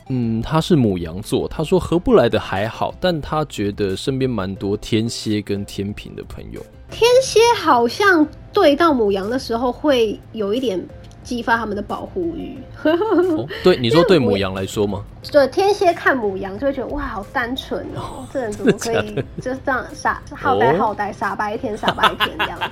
[0.09, 6.59] 嗯，他是母羊座，他说合不来的还好，但他觉得身边蛮多天蝎跟天平的朋友。
[6.89, 10.79] 天蝎好像对到母羊的时候会有一点
[11.23, 12.57] 激发他们的保护欲。
[12.83, 15.03] 哦，对，你说对母羊来说吗？
[15.31, 22.65] 对，天蝎看母羊就会觉得哇，好单纯哦，这人怎么可以就是这样傻好呆好呆，傻白甜傻白甜这样子？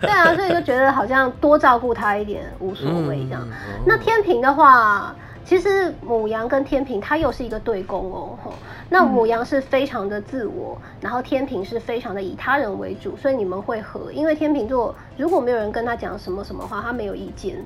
[0.00, 3.46] 对啊，所以就觉得好像多照顾他一点无所谓这样。
[3.48, 8.38] 嗯那天平的话，其实母羊跟天平它又是一个对宫哦。
[8.42, 8.52] 吼
[8.88, 14.12] 那母羊是非常的自我，然后天平是非常的以他人为主，所以你们会合。
[14.12, 17.56] 因为天平座如果没有人跟他讲什么什么话，他没有意见，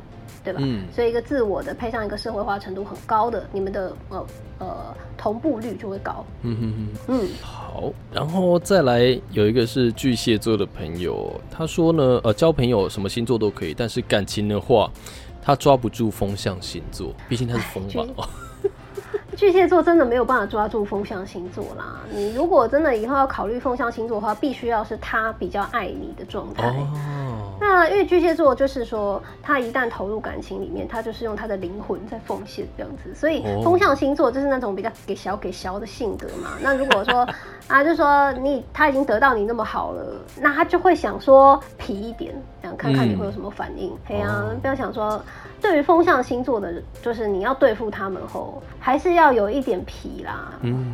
[0.45, 0.61] 对吧？
[0.63, 4.27] 嗯所以一个自我的配上一个社会化程度很高的，你们的呃
[4.61, 6.25] 呃同步率就会高。
[6.43, 6.73] 嗯哼
[7.09, 7.21] 哼。
[7.25, 14.89] 嗯，好，然后再来有一个是巨蟹座的朋友，他说呢，呃，交朋友什么星座都可以，但是感情的话，
[15.47, 18.05] 他抓不住风象星座，毕竟他是风巨吧。
[18.17, 18.29] 哦
[19.37, 22.01] 巨蟹座真的没有办法抓住风象星座啦。
[22.11, 26.67] 你如果真的以后要考虑风象星座的话，必须要是他比较爱你的状态。
[26.69, 33.15] 哦，那因为巨蟹座就是说，他一旦投入感情里面，他就是用他的灵魂在奉献这样子。
[33.15, 36.53] 所以哦风象星座就是那种比较给小给小的性格嘛。
[36.63, 37.29] 那如果说
[37.69, 42.35] 啊，就说你他已经得到你那么好了，那他就会想说皮一点，
[42.67, 43.93] 想看看你会有什么反应。
[44.05, 45.23] 嘿呀、哦不要想说，
[45.61, 50.53] 对于风象星座的，就是你要对付他们后，还是要有一点皮啦。
[50.63, 50.93] 嗯，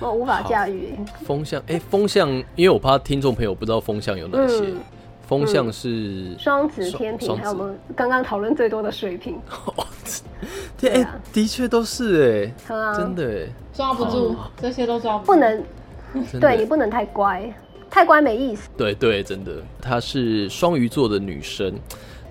[0.00, 0.98] 我无法驾驭。
[1.24, 4.60] 风象，哎、风象，因为我怕听众朋友不知道风象有哪些。
[4.60, 4.76] 嗯
[5.28, 9.36] 风象是双子、天平，还有我们刚刚讨论最多的水瓶，
[10.78, 15.32] 对，哎、的确都是哎、真的哎、抓不住，这些都抓不住。
[15.32, 15.64] 不能
[16.40, 17.52] 对你不能太乖，
[17.90, 18.68] 太乖没意思。
[18.76, 21.74] 对对，真的，她是双鱼座的女生。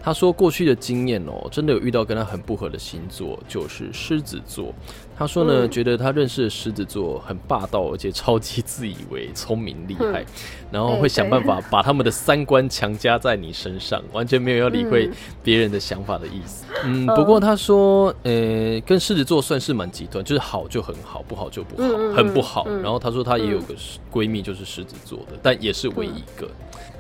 [0.05, 4.71] 她说过去的经验哦，真的有遇到跟他很不合的星座，就是狮子座。
[5.17, 10.25] 他说呢，嗯觉得他认识的狮子座很霸道，而且超级自以为聪明厉害，嗯
[10.73, 16.65] 然后会想办法把他们的三观强加在你身上，完全没有要理会嗯别人的想法的意思。
[16.83, 22.65] 嗯，不过他说，呃，跟狮子座算是蛮极端，就是好就很好，不好就不好，很不好。
[22.67, 23.73] 嗯然后他说他也有个
[24.13, 26.47] 闺蜜就是狮子座的，但也是唯一一个。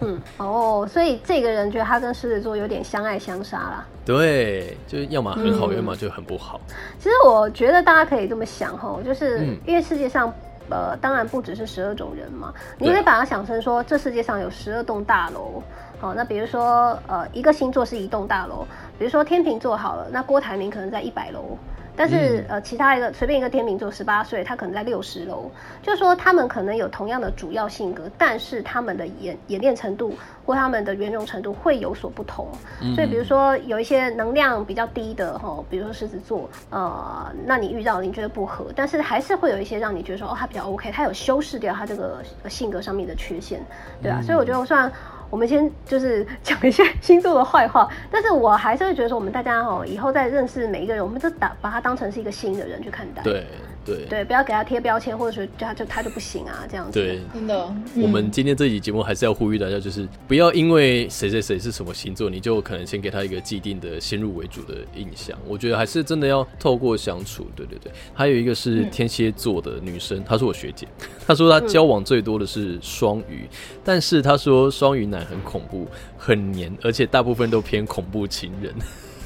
[0.01, 3.85] 嗯，哦，所以这个人觉得他跟狮子座有点相爱相杀啦。
[4.05, 6.59] 对，就是要么很好，嗯要么就很不好。
[6.99, 10.33] 其实我觉得大家可以这么想哈，就是嗯因为世界上。
[10.67, 15.61] 呃，当然不只是十二种人嘛，你可以把它想成说，这世界上有十二栋大楼。
[15.99, 18.65] 好，那比如说，呃，一个星座是一栋大楼，
[18.97, 21.55] 比如说天秤座好了，那郭台铭可能在一百楼，
[21.97, 25.49] 但是呃，其他一个随便一个天秤座十八岁，他可能在六十楼，
[25.81, 30.13] 就是说他们可能有同样的主要性格，但是他们的演演练程度
[30.45, 32.47] 或他们的圆融程度会有所不同。
[32.95, 43.59] 所以比如说有一些能量比较低的哈，比如说狮子座，呃，那你遇到你觉得不合，但是还是会有一些让你觉得说哦，他比较 OK，他有修饰掉他这个性格上面的缺陷，
[44.01, 44.91] 对啊，所以我觉得我算。
[45.35, 53.21] 我们先就是讲一下星座的坏话，但是我还是会觉得说，我们大家哦，以后再认识每一个人，我们都打把他当成是一个新的人去看待。
[53.21, 53.45] 对。
[53.85, 56.99] 对对，不要给他贴标签，或者说他就他就不行啊，这样子。
[56.99, 57.73] 对，真的。
[57.97, 65.37] 我们今天这期节目还是要呼吁大家，就是不要因为谁谁谁是什么星座，你就可能先给他一个既定的先入为主的印象。
[65.47, 67.47] 我觉得还是真的要透过相处。
[67.55, 67.91] 对对对。
[68.13, 70.87] 还有一个是天蝎座的女生，她是我学姐，
[71.27, 73.47] 她说她交往最多的是双鱼，
[73.83, 78.73] 但是她说双鱼男很恐怖、很黏，而且大部分都偏恐怖情人。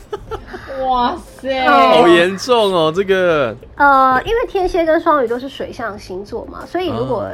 [0.86, 2.92] 哇塞，好严重哦！
[2.96, 7.28] 这个呃，因为天蝎跟双鱼都是水象星座嘛，所以如果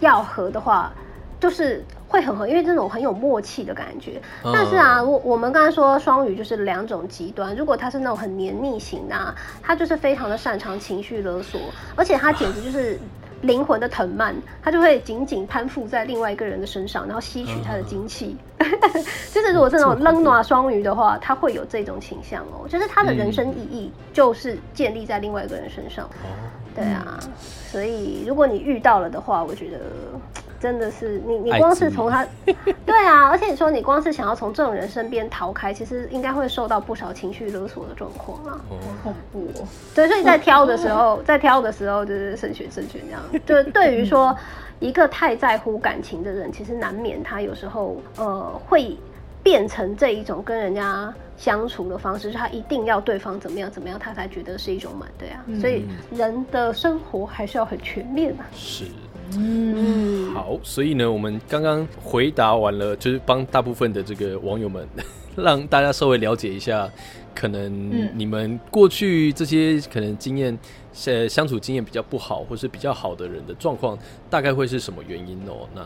[0.00, 0.92] 要合的话，
[1.40, 4.20] 就是会很合，因为这种很有默契的感觉。
[4.44, 11.60] 但是啊，我我们刚才说双鱼就是两种极端，如果他是那种很黏腻型的，他就是非常的擅长情绪勒索，
[11.96, 12.98] 而且他简直就是。
[13.42, 18.36] 灵魂的藤蔓，它就会紧紧攀附在另外一个人的身上，然后吸取他的精气。
[19.32, 22.68] 就是如果是那种冷暖双鱼的话，他会有这种倾向哦。
[22.68, 26.08] 就是他的人生意义就是建立在另外一个人身上。
[26.74, 27.18] 对啊，
[27.70, 29.78] 所以如果你遇到了的话，我觉得。
[30.60, 39.66] 真的是你，你光是从他， 对啊，而且你说你光是想要从这种人身边逃开，其实应该会受到不少情绪勒索的状况啊，好恐怖哦。
[39.94, 43.22] 对，所以在挑的时候，在挑的时候就是慎选慎选这样。
[43.46, 44.36] 就对于说
[44.80, 48.94] 一个太在乎感情的人，其实难免他有时候呃会
[49.42, 55.42] 变成这一种跟人家相处的方式，他一定要对方怎么样怎么样，他才觉得是一种满对啊。
[55.58, 58.44] 所以人的生活还是要很全面的。
[58.52, 58.84] 是。
[59.36, 64.86] 嗯，好，所以呢，我们刚刚回答完了，就是帮大部分的这个网友们，
[65.36, 66.90] 让大家稍微了解一下，
[67.34, 70.58] 可能你们过去这些可能经验，
[71.06, 75.68] 呃，相处经验比较不好，或是比较好的人的状况，大概会是什么原因哦？
[75.74, 75.82] 那。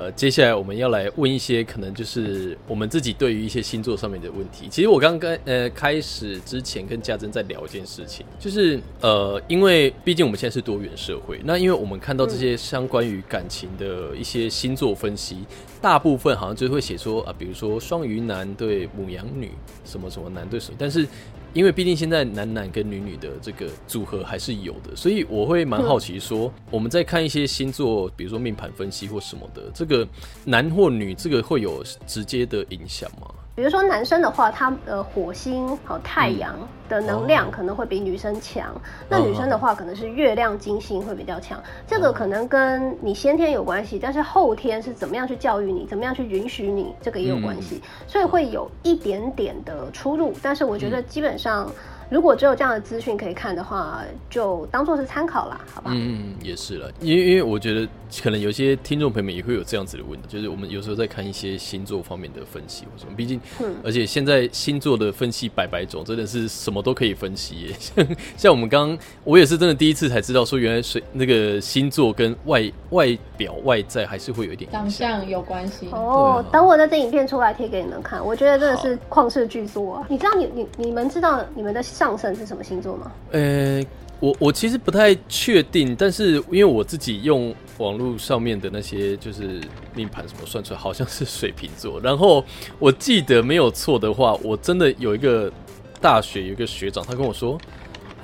[0.00, 4.66] 呃，接下来我们要来问一些可能就是我们自己对于一些星座上面的问题。
[4.70, 15.44] 其实我刚刚呃开始之前跟家珍在聊一件事情，就是呃，因为毕竟我们现在是多元社会，那因为我们看到这些相关于感情的一些星座分析，
[15.82, 19.50] 大部分好像就会写说啊，比如说双鱼男对母羊女，
[19.84, 21.06] 什么什么男对什么，但是。
[21.52, 30.06] 因为毕竟现在男男跟女女的这个组合还是有的，所以我会蛮好奇说，我们在看一些星座，比如说命盘分析或什么的，这个
[30.44, 33.26] 男或女，这个会有直接的影响吗？
[33.60, 36.56] 比如说男生的话，他的火星和太阳
[36.88, 38.74] 的能量可能会比女生强，
[39.06, 51.70] 那女生的话可能是月亮金星会比较强，这个可能跟你先天有关系，但是后天是怎么样去教育你，怎么样去允许你，这个也有关系，所以会有一点点的出入，但是我觉得基本上。
[52.10, 55.92] 如果只有这样的资讯可以看的话，就当做是参考啦，好吧？
[55.94, 57.88] 嗯，也是了，因为因为我觉得
[58.20, 63.40] 可能有些听众朋友们也会有这样子的问题，就是我们有时候在看一些星座方面的分析或什么，毕竟，
[63.84, 67.72] 而且现在星座的分析百百种，真的是什么都可以分析。
[67.78, 75.88] 像像我们刚刚，我也是真的第一次才知道，说原来水那个星座跟外外表外在还是会有一点长相有关系。
[75.92, 80.06] 哦，等我的这影片出来贴给你们看，我觉得真的是旷世巨作啊！
[80.08, 81.80] 你知道你你你们知道你们的。
[82.00, 83.12] 上升是什么星座吗？
[83.32, 83.84] 呃，
[84.20, 89.60] 我我其实不太确定，但是因为我自己用网络上面的那些就是
[89.94, 92.00] 命盘什么算出来，好像是水瓶座。
[92.00, 92.42] 然后
[92.78, 95.52] 我记得没有错的话，我真的有一个
[96.00, 97.60] 大学有一个学长，他跟我说：“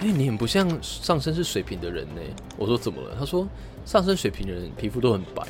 [0.00, 2.22] 哎，你很不像上升是水瓶的人呢。”
[2.56, 3.46] 我说：“怎么了？”他说
[3.84, 5.46] ：“上升水瓶的人皮肤都很白。”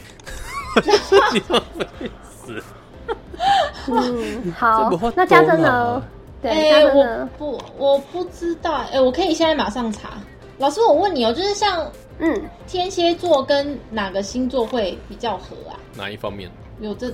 [3.86, 6.02] 嗯，好， 那家珍呢？
[6.42, 8.85] 哎，我不，我不知道。
[8.92, 10.11] 哎，我可以现在马上查。
[10.59, 15.77] 老师，我问你哦，就是像，嗯，天蝎座跟哪个星座会比较合啊？
[15.96, 16.51] 哪一方面？
[16.81, 17.12] 有这，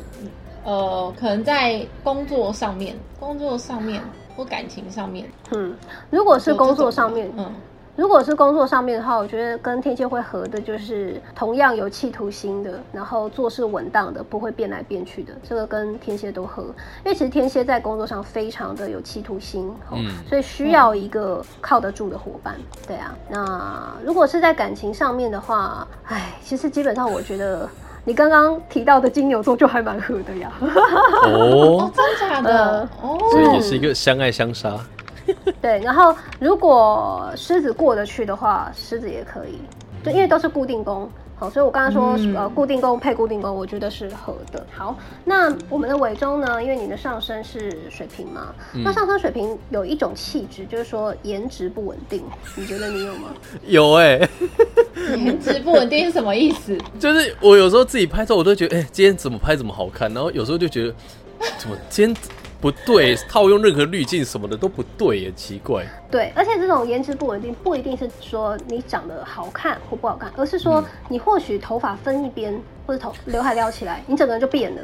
[0.65, 4.03] 呃，可能在工作上面，工作上面
[4.37, 5.29] 或感情上面。
[5.51, 5.77] 嗯，
[6.11, 7.53] 如果是工作上面，嗯。
[7.95, 16.63] 如果是工作上面的话，我觉得跟天蝎会合的，就是同样有企图心的，然后做事稳当的，不会变来变去的，这个跟天蝎都合。
[17.05, 22.55] 因为其实天蝎在工作上非常的有企图心，嗯，所以需要一个靠得住的伙伴。
[22.87, 27.69] 对啊，那如果是在感情上面的话，哎，其实基本上我觉得
[28.05, 30.51] 你刚刚提到的金牛座就还蛮合的呀。
[31.27, 32.89] 哦，真假的？
[33.03, 34.81] 哦，所以也是一个相爱相杀。
[35.61, 39.59] 对，然后如果狮子过得去的话，狮子也可以，
[40.05, 41.11] 就因为都是固定宫。
[41.35, 44.65] 好，所以我刚刚说，嗯呃，固定宫配固定宫，我觉得是合的。
[44.73, 46.63] 好，那我们的尾中呢？
[46.63, 48.55] 因为你的上身是水瓶嘛，
[48.85, 52.23] 那上身水瓶有一种气质，就是说颜值不稳定，
[52.55, 53.31] 你觉得你有吗？
[53.67, 54.21] 有哎、
[55.17, 56.79] 颜值不稳定是什么意思？
[57.01, 60.95] 就是我有时候自己拍照，我都觉得，哎、今天怎么拍怎么好看，然后有时候就觉得，
[61.59, 62.23] 怎么今天
[62.63, 65.85] 不对，套用任何滤镜什么的都不对也，奇怪。
[66.11, 74.81] 对，而且这种颜值不稳定，不一定是说你长得好看或不好看，而是说嗯你或许头发分一边，或者头刘海撩起来，你整个人就变了。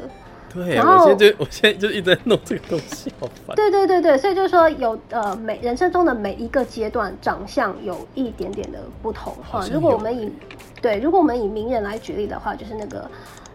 [0.53, 3.55] 对，然后我现在就 我现在就一直在弄这个东西，好烦。
[3.55, 10.33] 对对对对，所以就是说有呃每人生中的每一个阶段，长相有一点点的不同哈如果我们以
[10.81, 13.09] 对，如果我们以名人来举例的话，就是那个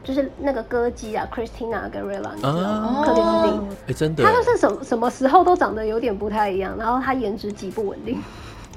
[0.04, 2.62] 就是那个歌姬啊，Christina Aguilera，你知道吗？
[2.62, 3.78] 啊克里斯汀。
[3.88, 8.22] 哎、真的她，就是什么什么时候都长得有点不太一样，然后她颜值极不稳定。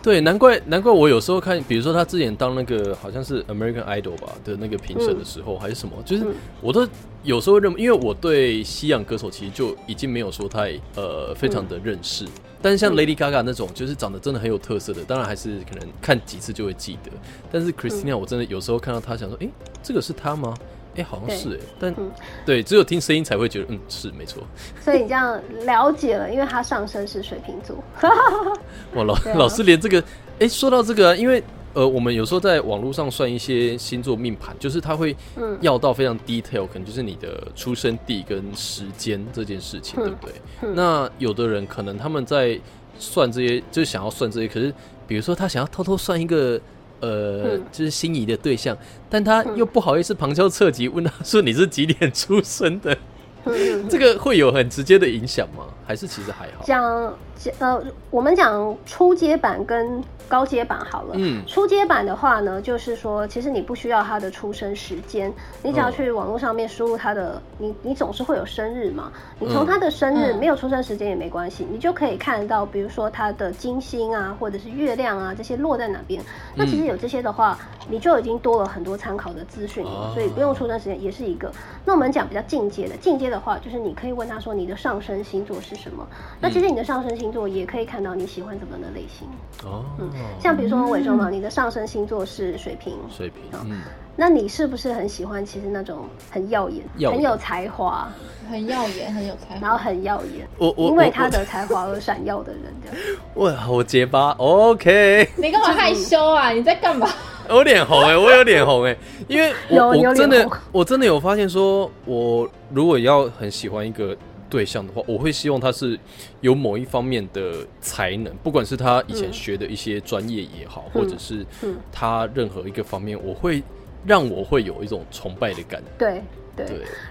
[0.02, 6.86] 对，难怪难怪我有时候看，比如说他之前当那个好像是 American Idol 吧的那个评审的时候，还是什么，就是嗯我都
[7.24, 12.24] 有时候认，因为我对西洋歌手其实就已经没有说太呃非常的认识，
[12.62, 17.10] 但是像嗯 Lady Gaga 那种，就是长得真的很有特色的，当然还是可能看几次就会记得。
[17.50, 19.50] 但是 Christina，、我真的有时候看到她，想说，诶，
[19.82, 20.54] 这个是她吗？
[20.96, 22.10] 诶，好像对是诶，但、嗯
[22.44, 24.42] 对，只有听声音才会觉得，嗯，是没错。
[24.80, 27.76] 所以你这样了解了，因为他上升是水瓶座。
[28.94, 30.02] 哇，老、老师连这个，
[30.38, 31.42] 哎、说到这个、啊，因为
[31.74, 40.32] 呃，我们有时候在网络上算一些星座命盘，就是他会嗯要到非常 detail，可能就是你的出生地跟时间这件事情，嗯对不对？
[40.62, 42.58] 嗯那有的人可能他们在
[42.98, 44.72] 算这些，就是想要算这些，可是
[45.06, 46.60] 比如说他想要偷偷算一个。
[47.00, 47.64] 呃，嗯。
[47.72, 48.76] 就是心仪的对象，
[49.08, 49.56] 但他嗯。
[49.56, 52.96] 又不好意思旁敲侧击问他说你是几点出生的，
[53.44, 55.64] 嗯这个会有很直接的影响吗？
[55.86, 56.64] 还是其实还好？
[56.64, 57.14] 讲
[57.58, 61.14] 呃，我们讲初阶版跟高阶版好了。
[61.14, 65.32] 嗯初阶版的话呢，就是说，其实你不需要他的出生时间，
[65.62, 76.22] 你只要嗯去网络上面输入他的，你你总是会有生日嘛，你从嗯他的生日、嗯没有出生时间也没关系，你就可以看到，比如说他的金星啊，或者是月亮啊这些落在哪边。
[76.54, 77.56] 那其实嗯有这些的话，
[77.88, 79.84] 你就已经多了很多参考的资讯
[80.14, 81.52] 所以不用出生时间也是一个。
[81.84, 86.06] 那我们讲比较进阶的，进阶的话就是你可以问他说你的上升星座是什么。
[86.40, 89.28] 那其实你的上升星座也可以看到你喜欢怎么样的类型。
[89.64, 90.10] 哦，嗯
[90.40, 93.80] 像比如说伟忠嘛，你的上升星座是水瓶，水瓶，嗯。
[94.18, 98.08] 那你是不是很喜欢其实那种很耀眼、耀眼很有才华，
[98.50, 99.60] 很耀眼， 很有才华。
[99.60, 103.54] 然后很耀眼，我我我因为他的才华而闪耀的人这样？
[103.56, 106.48] 哇，我结巴，OK，你干嘛害羞啊？
[106.50, 107.06] 你在干嘛？
[107.50, 108.96] 我脸红哎、我有脸红哎、
[109.28, 114.16] 因为我有有脸我真的红我真的有发现说，我如果要很喜欢一个
[114.48, 115.98] 对象的话，我会希望他是
[116.40, 123.62] 有某一方面的才能，不管是他以前嗯学的一些专业也好，嗯或者是嗯他任何一个方面，我会
[124.06, 125.88] 让我会有一种崇拜的感觉。
[125.98, 126.22] 对
[126.56, 126.66] 对。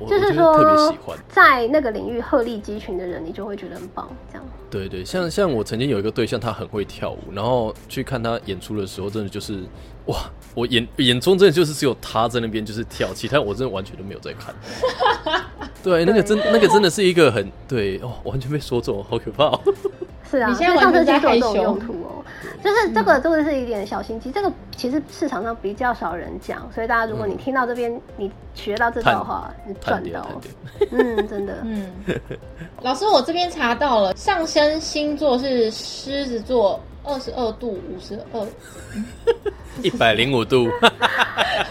[0.08, 4.10] 就是说特别喜欢。，在那个领域鹤立鸡群的人，你就会觉得很棒。
[4.32, 9.60] 这样，对对，像像我曾经有一个对象，他很会跳舞，然后去看他演出的时候，真的就是
[10.08, 10.18] 哇，
[10.54, 14.54] 我眼眼中真的就是只有他在那边就是跳，其他我真的完全都没有在看。
[15.84, 19.60] 对，那个真那个真的是一个很对哦，完全被说中，好可怕、哦。
[20.30, 22.26] 是啊，你现在上升完全在星座有用途哦。
[22.64, 24.32] 就是这个，这个是一点小心机。
[24.32, 30.42] 这个其实市场上比较少人讲，所以大家如果你听到这边，你学到这招的话，你赚到探。
[30.42, 30.56] 点，
[30.92, 31.58] 嗯，真的。
[31.64, 31.92] 嗯，
[32.82, 38.48] 老师，我这边查到了，上升星座是狮子座，二十二度五十二。
[39.84, 40.70] 一百零五度，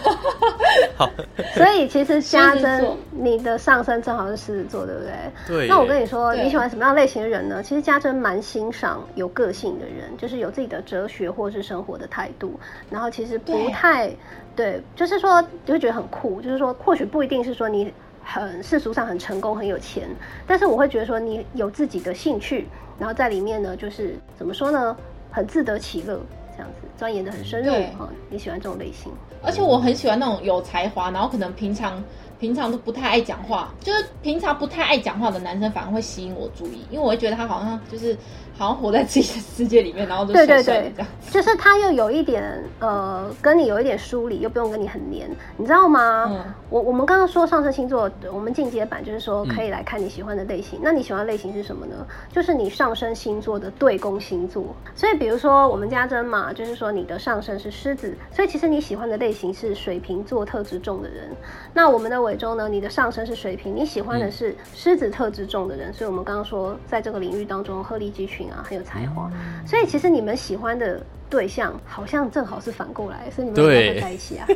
[0.95, 1.09] 好，
[1.55, 5.11] 所以其实家珍，你的上身正好是狮子座，对不对？
[5.47, 5.67] 对。
[5.67, 7.63] 那我跟你说，你喜欢什么样类型的人呢？
[7.63, 12.59] 其实家珍蛮欣赏有个性的人，就是有自己的哲学或是生活的态度，
[12.91, 14.11] 然后其实不太
[14.55, 17.91] 对，就是说就会觉得很酷，就是说或许不一定是说你
[18.23, 20.07] 很世俗上很成功很有钱，
[20.45, 22.67] 但是我会觉得说你有自己的兴趣，
[22.99, 24.95] 然后在里面呢，就是怎么说呢，
[25.35, 26.19] 很自得其乐。
[26.57, 29.11] 这样子钻研的很深入对哈、你喜欢这种类型？
[29.43, 32.01] 而且我很喜欢那种有才华，然后可能平常
[32.39, 38.15] 平常都不太爱讲话，就是平常不太爱讲话的男生，反而会吸引我注意，因为我会觉得他好像就是
[38.57, 40.91] 好像活在自己的世界里面，然后就对对对
[41.29, 46.25] 就是他又有一点呃，跟你有一点疏离，又不用跟你很黏，你知道吗？
[46.29, 50.79] 嗯我我们刚刚说上升星座，我们进阶版就是说嗯可以来看你喜欢的类型。
[50.81, 51.95] 那你喜欢的类型是什么呢？
[52.33, 54.75] 就是你上升星座的对宫星座。
[54.95, 61.29] 所以比如说我们家珍嘛，就是说你的上升是狮子，所以其实你喜欢的类型是水瓶座特质重的人。
[61.73, 69.29] 那我们的尾中呢，你的上升是水瓶，你喜欢的是狮子特质重的人，所以我们刚刚说，在这个领域当中，鹤立鸡群啊，很有才华。
[69.65, 70.99] 所以其实你们喜欢的
[71.29, 74.45] 对象，好像正好是反过来，是你们两个会在一起啊。
[74.47, 74.53] 还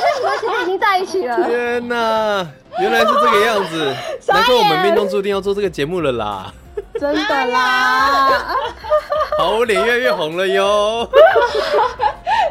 [0.00, 1.36] 是你们其实已经在一起了？
[1.48, 2.46] 天哪，
[2.80, 3.94] 原来是这个样子，
[4.32, 6.52] 难怪我们命中注定要做这个节目了啦。
[6.98, 8.56] 真的啦！
[9.36, 11.08] 好，我脸越来越红了哟。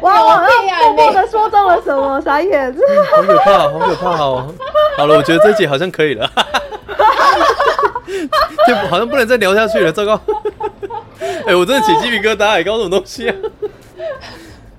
[0.02, 2.20] 哇，我默默的说中了什么？
[2.22, 2.74] 傻眼！
[3.10, 4.54] 好可怕，好可怕哦！
[4.96, 6.30] 好了，我觉得这集好像可以了。
[8.66, 10.20] 就好像不能再聊下去了，糟糕！
[11.46, 13.34] 哎，我真的起鸡皮疙瘩，哎，搞什么东西啊？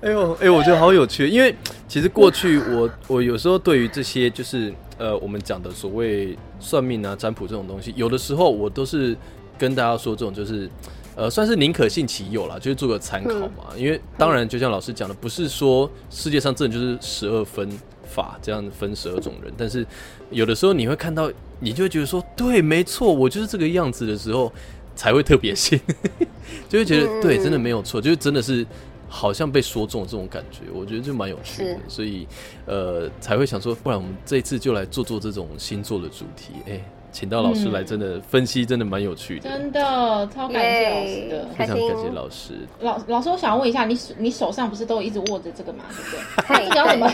[0.02, 1.54] 哎呦，哎，我觉得好有趣，因为
[1.88, 9.16] 其实过去我我有时候对于这些就是呃我们讲的所谓算命啊、占卜这种东西，有的时候我都是
[9.58, 10.68] 跟大家说这种就是
[11.16, 13.64] 呃算是宁可信其有啦，就是做个参考嘛。
[13.76, 17.68] 因为当然就像老师讲的，不是说世界上真的就是十二分
[18.04, 19.86] 法这样分十二种人，但是
[20.30, 24.52] 有的时候你会看到，你就会觉得说对，没错，我就是这个样子的时候
[24.96, 25.80] 才会特别信，
[26.68, 28.66] 就会觉得对，真的没有错，就是真的是。
[29.06, 32.26] 好像被说中这种感觉，我觉得就蛮有趣的，所以
[32.66, 36.54] 呃才会想说，不然我们这一次就来做做这种星座的主题。
[36.66, 36.84] 哎，
[37.14, 42.52] 请到老师来，真的分析真的蛮有趣的，真的超感谢老师的，非常感谢老师。
[42.80, 45.84] 老老师，我想问一下，你你手上不是都一直握着这个吗？
[45.94, 46.66] 对不对？
[46.66, 47.08] 这个要怎么？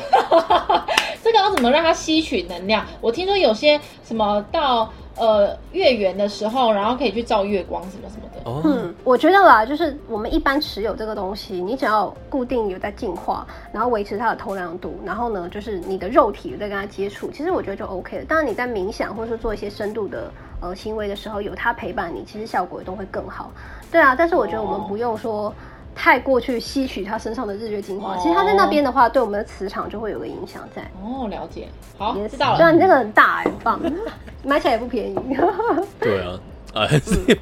[1.23, 2.87] 这个要怎么让它吸取能量？
[3.03, 4.91] 我听说有些什么到。
[5.17, 8.69] 呃，月圆的时候，然后可以去照月光什么什么的。
[8.69, 18.25] 嗯，我觉得啦，就是我们一般持有这个东西，你只要固定有在净化，然后维持它的透亮度，然后呢，就是你的肉体有在跟它接触，其实我觉得就 OK 了。
[18.25, 20.31] 当然你在冥想或者说做一些深度的
[20.61, 23.53] 呃行为的时候，有它陪伴你，其实效果都会更好。
[23.93, 25.53] 对啊，但是我觉得我们不用说。
[25.95, 30.83] 太过去吸取他身上的日月精华，其实他在那边的话，对我们的磁场就会有个影响在。
[31.03, 31.69] 哦，了解，
[31.99, 32.57] 好，知道了。
[32.59, 33.81] 对啊，你这个很大哎，很棒，
[34.45, 35.17] 买起来也不便宜。
[36.01, 36.39] 对啊，
[36.75, 36.89] 啊，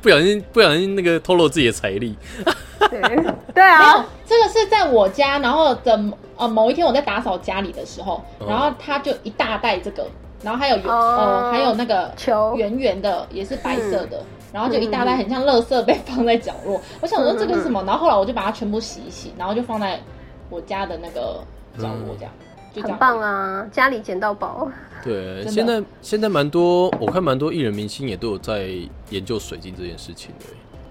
[0.02, 2.16] 不小心不小心那个透露自己的财力。
[2.90, 3.00] 对。
[3.54, 6.00] 对啊，这个是在我家，然后的
[6.36, 10.06] 呃某一天我在打扫家里的时候，然后他就一大袋这个，
[10.42, 12.54] 然后还有呃还有那个球。
[12.56, 14.22] 圆圆的，也是白色的。
[14.52, 17.82] 然后就一大袋很像垃圾被放在角落， 我想说这个是什么？
[17.84, 20.00] 然后后来我就把它全部洗一洗，然后就放在
[20.48, 21.42] 我家的那个
[21.78, 22.32] 角落，这样
[22.72, 23.66] 就很棒啊！
[23.72, 24.70] 家里捡到宝。
[25.02, 28.68] 对，现在现在蛮多，我看蛮多艺人明星也都有在
[29.10, 30.46] 研究水晶这件事情的。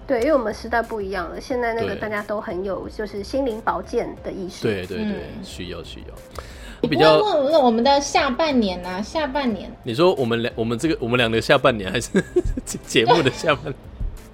[0.06, 4.62] 对，因为我们时代不一样了，现在那个大家都很有就是心灵保健的意识。
[4.62, 6.14] 对对对，需要需要。
[6.82, 9.02] 比较问我们的下半年呢？
[9.02, 12.10] 下半年，你说我们两我们这个我们两个下半年还是
[12.86, 13.74] 节目的下半？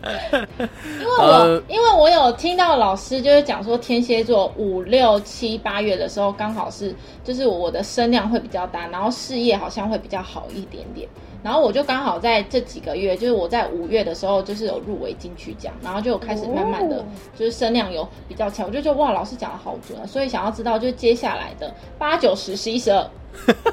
[1.00, 11.08] 因为我因为我有听到老师就是讲说天蝎座五六七八月的时候刚好是就是我的声量会比较大，然后事业好像会比较好一点点。
[11.44, 17.04] 然后我就刚好在这几个月，就是我在五月的时候，就是有入围金曲奖，然后就开始慢慢的
[17.36, 20.06] 就是声量有比较强，我就觉得哇，老师讲的好准啊！
[20.06, 23.06] 所以想要知道，就是接下来的八九十十一十二。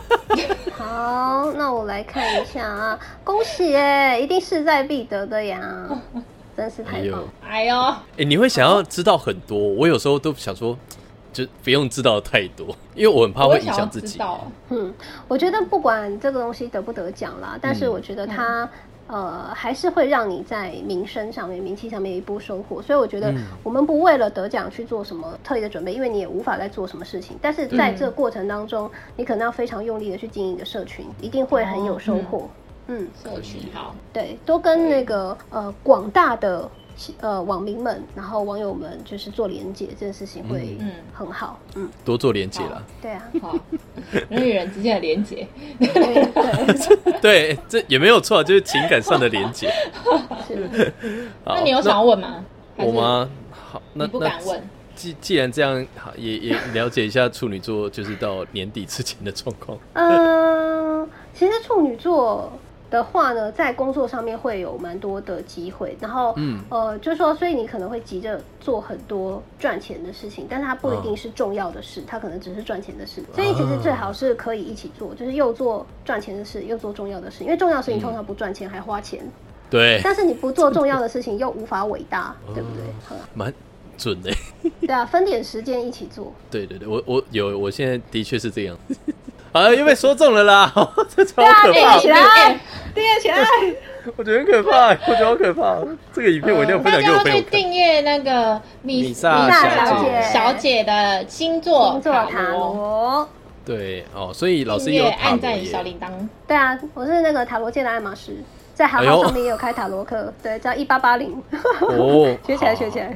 [0.75, 5.87] 好，那我来看一下啊，恭喜哎，一定势在必得的呀，
[6.57, 7.23] 真是太棒！
[7.47, 7.77] 哎呦，
[8.17, 10.77] 哎，你会想要知道很多，我有时候都想说。
[11.33, 14.19] 就不用知道太多，因为我很怕会影响自己。
[14.69, 14.93] 嗯，
[15.27, 18.69] 我觉得不管这个东西得不得奖啦，但是我觉得它
[19.07, 22.81] 呃还是会让你在名声上面、名气上面有一波收获。
[22.81, 27.37] 所以我觉得我们不为了得奖去做什么特别的准备，因为你也无法再做什么事情。
[27.41, 32.49] 但是在这个过程当中，你可能要非常用力的去经营你的社群，一定会很有收获。
[32.87, 36.69] 嗯，社群好，对，多跟那个呃广大的。
[37.19, 40.77] 呃，网民们，然后网友们，就是做连接这件事情会
[41.13, 43.55] 很好，嗯，多做连接了，对啊，好，
[44.29, 45.47] 人与人之间的连接，
[47.21, 49.71] 对，这也没有错，就是情感上的连接。
[51.45, 52.45] 那你有想要问吗？
[52.77, 53.29] 我吗？
[53.51, 54.61] 好，那不敢问。
[54.95, 59.77] 既既然这样，好，也也了解一下处女座，就是到年底之前的状况。
[59.93, 62.51] 嗯，其实处女座。
[62.91, 66.59] 的话呢，在工作上面会有蛮多的机会，然后，嗯。
[66.69, 79.23] 呃，就是说，所以你可能会急着做很多赚钱的事情，但是它不一定是重要的事，它可能只是赚钱的事，所以其实最好是可以一起做，就是又做赚钱的事，又做重要的事，因为重要的事情通常不赚钱还花钱，
[79.69, 83.17] 对，但是你不做重要的事情又无法伟大，对不对？
[83.33, 83.53] 蛮
[83.97, 84.31] 准的，
[84.81, 88.77] 对啊，分点时间一起做，对对对，我我有，我现在的确是这样。
[89.53, 89.69] 啊！
[89.73, 90.71] 又被说中了啦！
[91.15, 91.99] 这超可怕！
[91.99, 92.59] 叠起来，
[92.93, 93.45] 叠起来！
[94.15, 95.77] 我觉得很可怕，我觉得好可怕。
[96.13, 97.51] 这个影片我一定要分大家要去享给我朋友看。
[97.51, 103.29] 订阅那个米米萨小姐小姐的星座星座塔罗，罗。
[103.63, 105.83] 对哦，所以老师也有按赞小耶。
[105.83, 106.07] 铃铛。
[106.47, 108.37] 对啊，我是那个塔罗界的爱马仕，
[108.73, 111.41] 在好好上面也有开塔罗课，对，叫一八八零，
[111.81, 113.15] 哦， 学起来好学起来。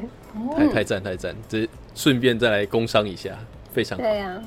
[0.55, 3.31] 太太赞太赞，这顺便再来工商一下，
[3.75, 4.03] 非常好。
[4.03, 4.41] 对啊呀、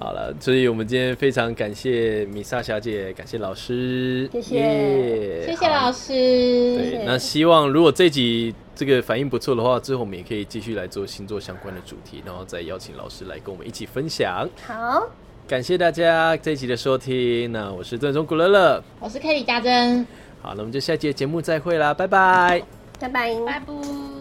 [0.00, 5.80] 好了，所以我们今天非常感谢米萨小姐，感谢老师，谢谢耶谢谢老。
[5.80, 6.08] 好师。
[6.12, 14.48] 对，那希望如果这集这个反应不错的话，之后我们也可以继续来做星座相关的主题，然后再邀请老师来跟我们一起分享。
[14.66, 15.06] 好，
[15.46, 20.06] 感谢大家这一集的收听，那我是正宗古乐乐，我是 Kelly 家珍，
[20.40, 22.62] 好，那我们就下期的节目再会啦，拜拜。
[22.98, 23.34] 拜拜。
[23.44, 24.13] 拜拜。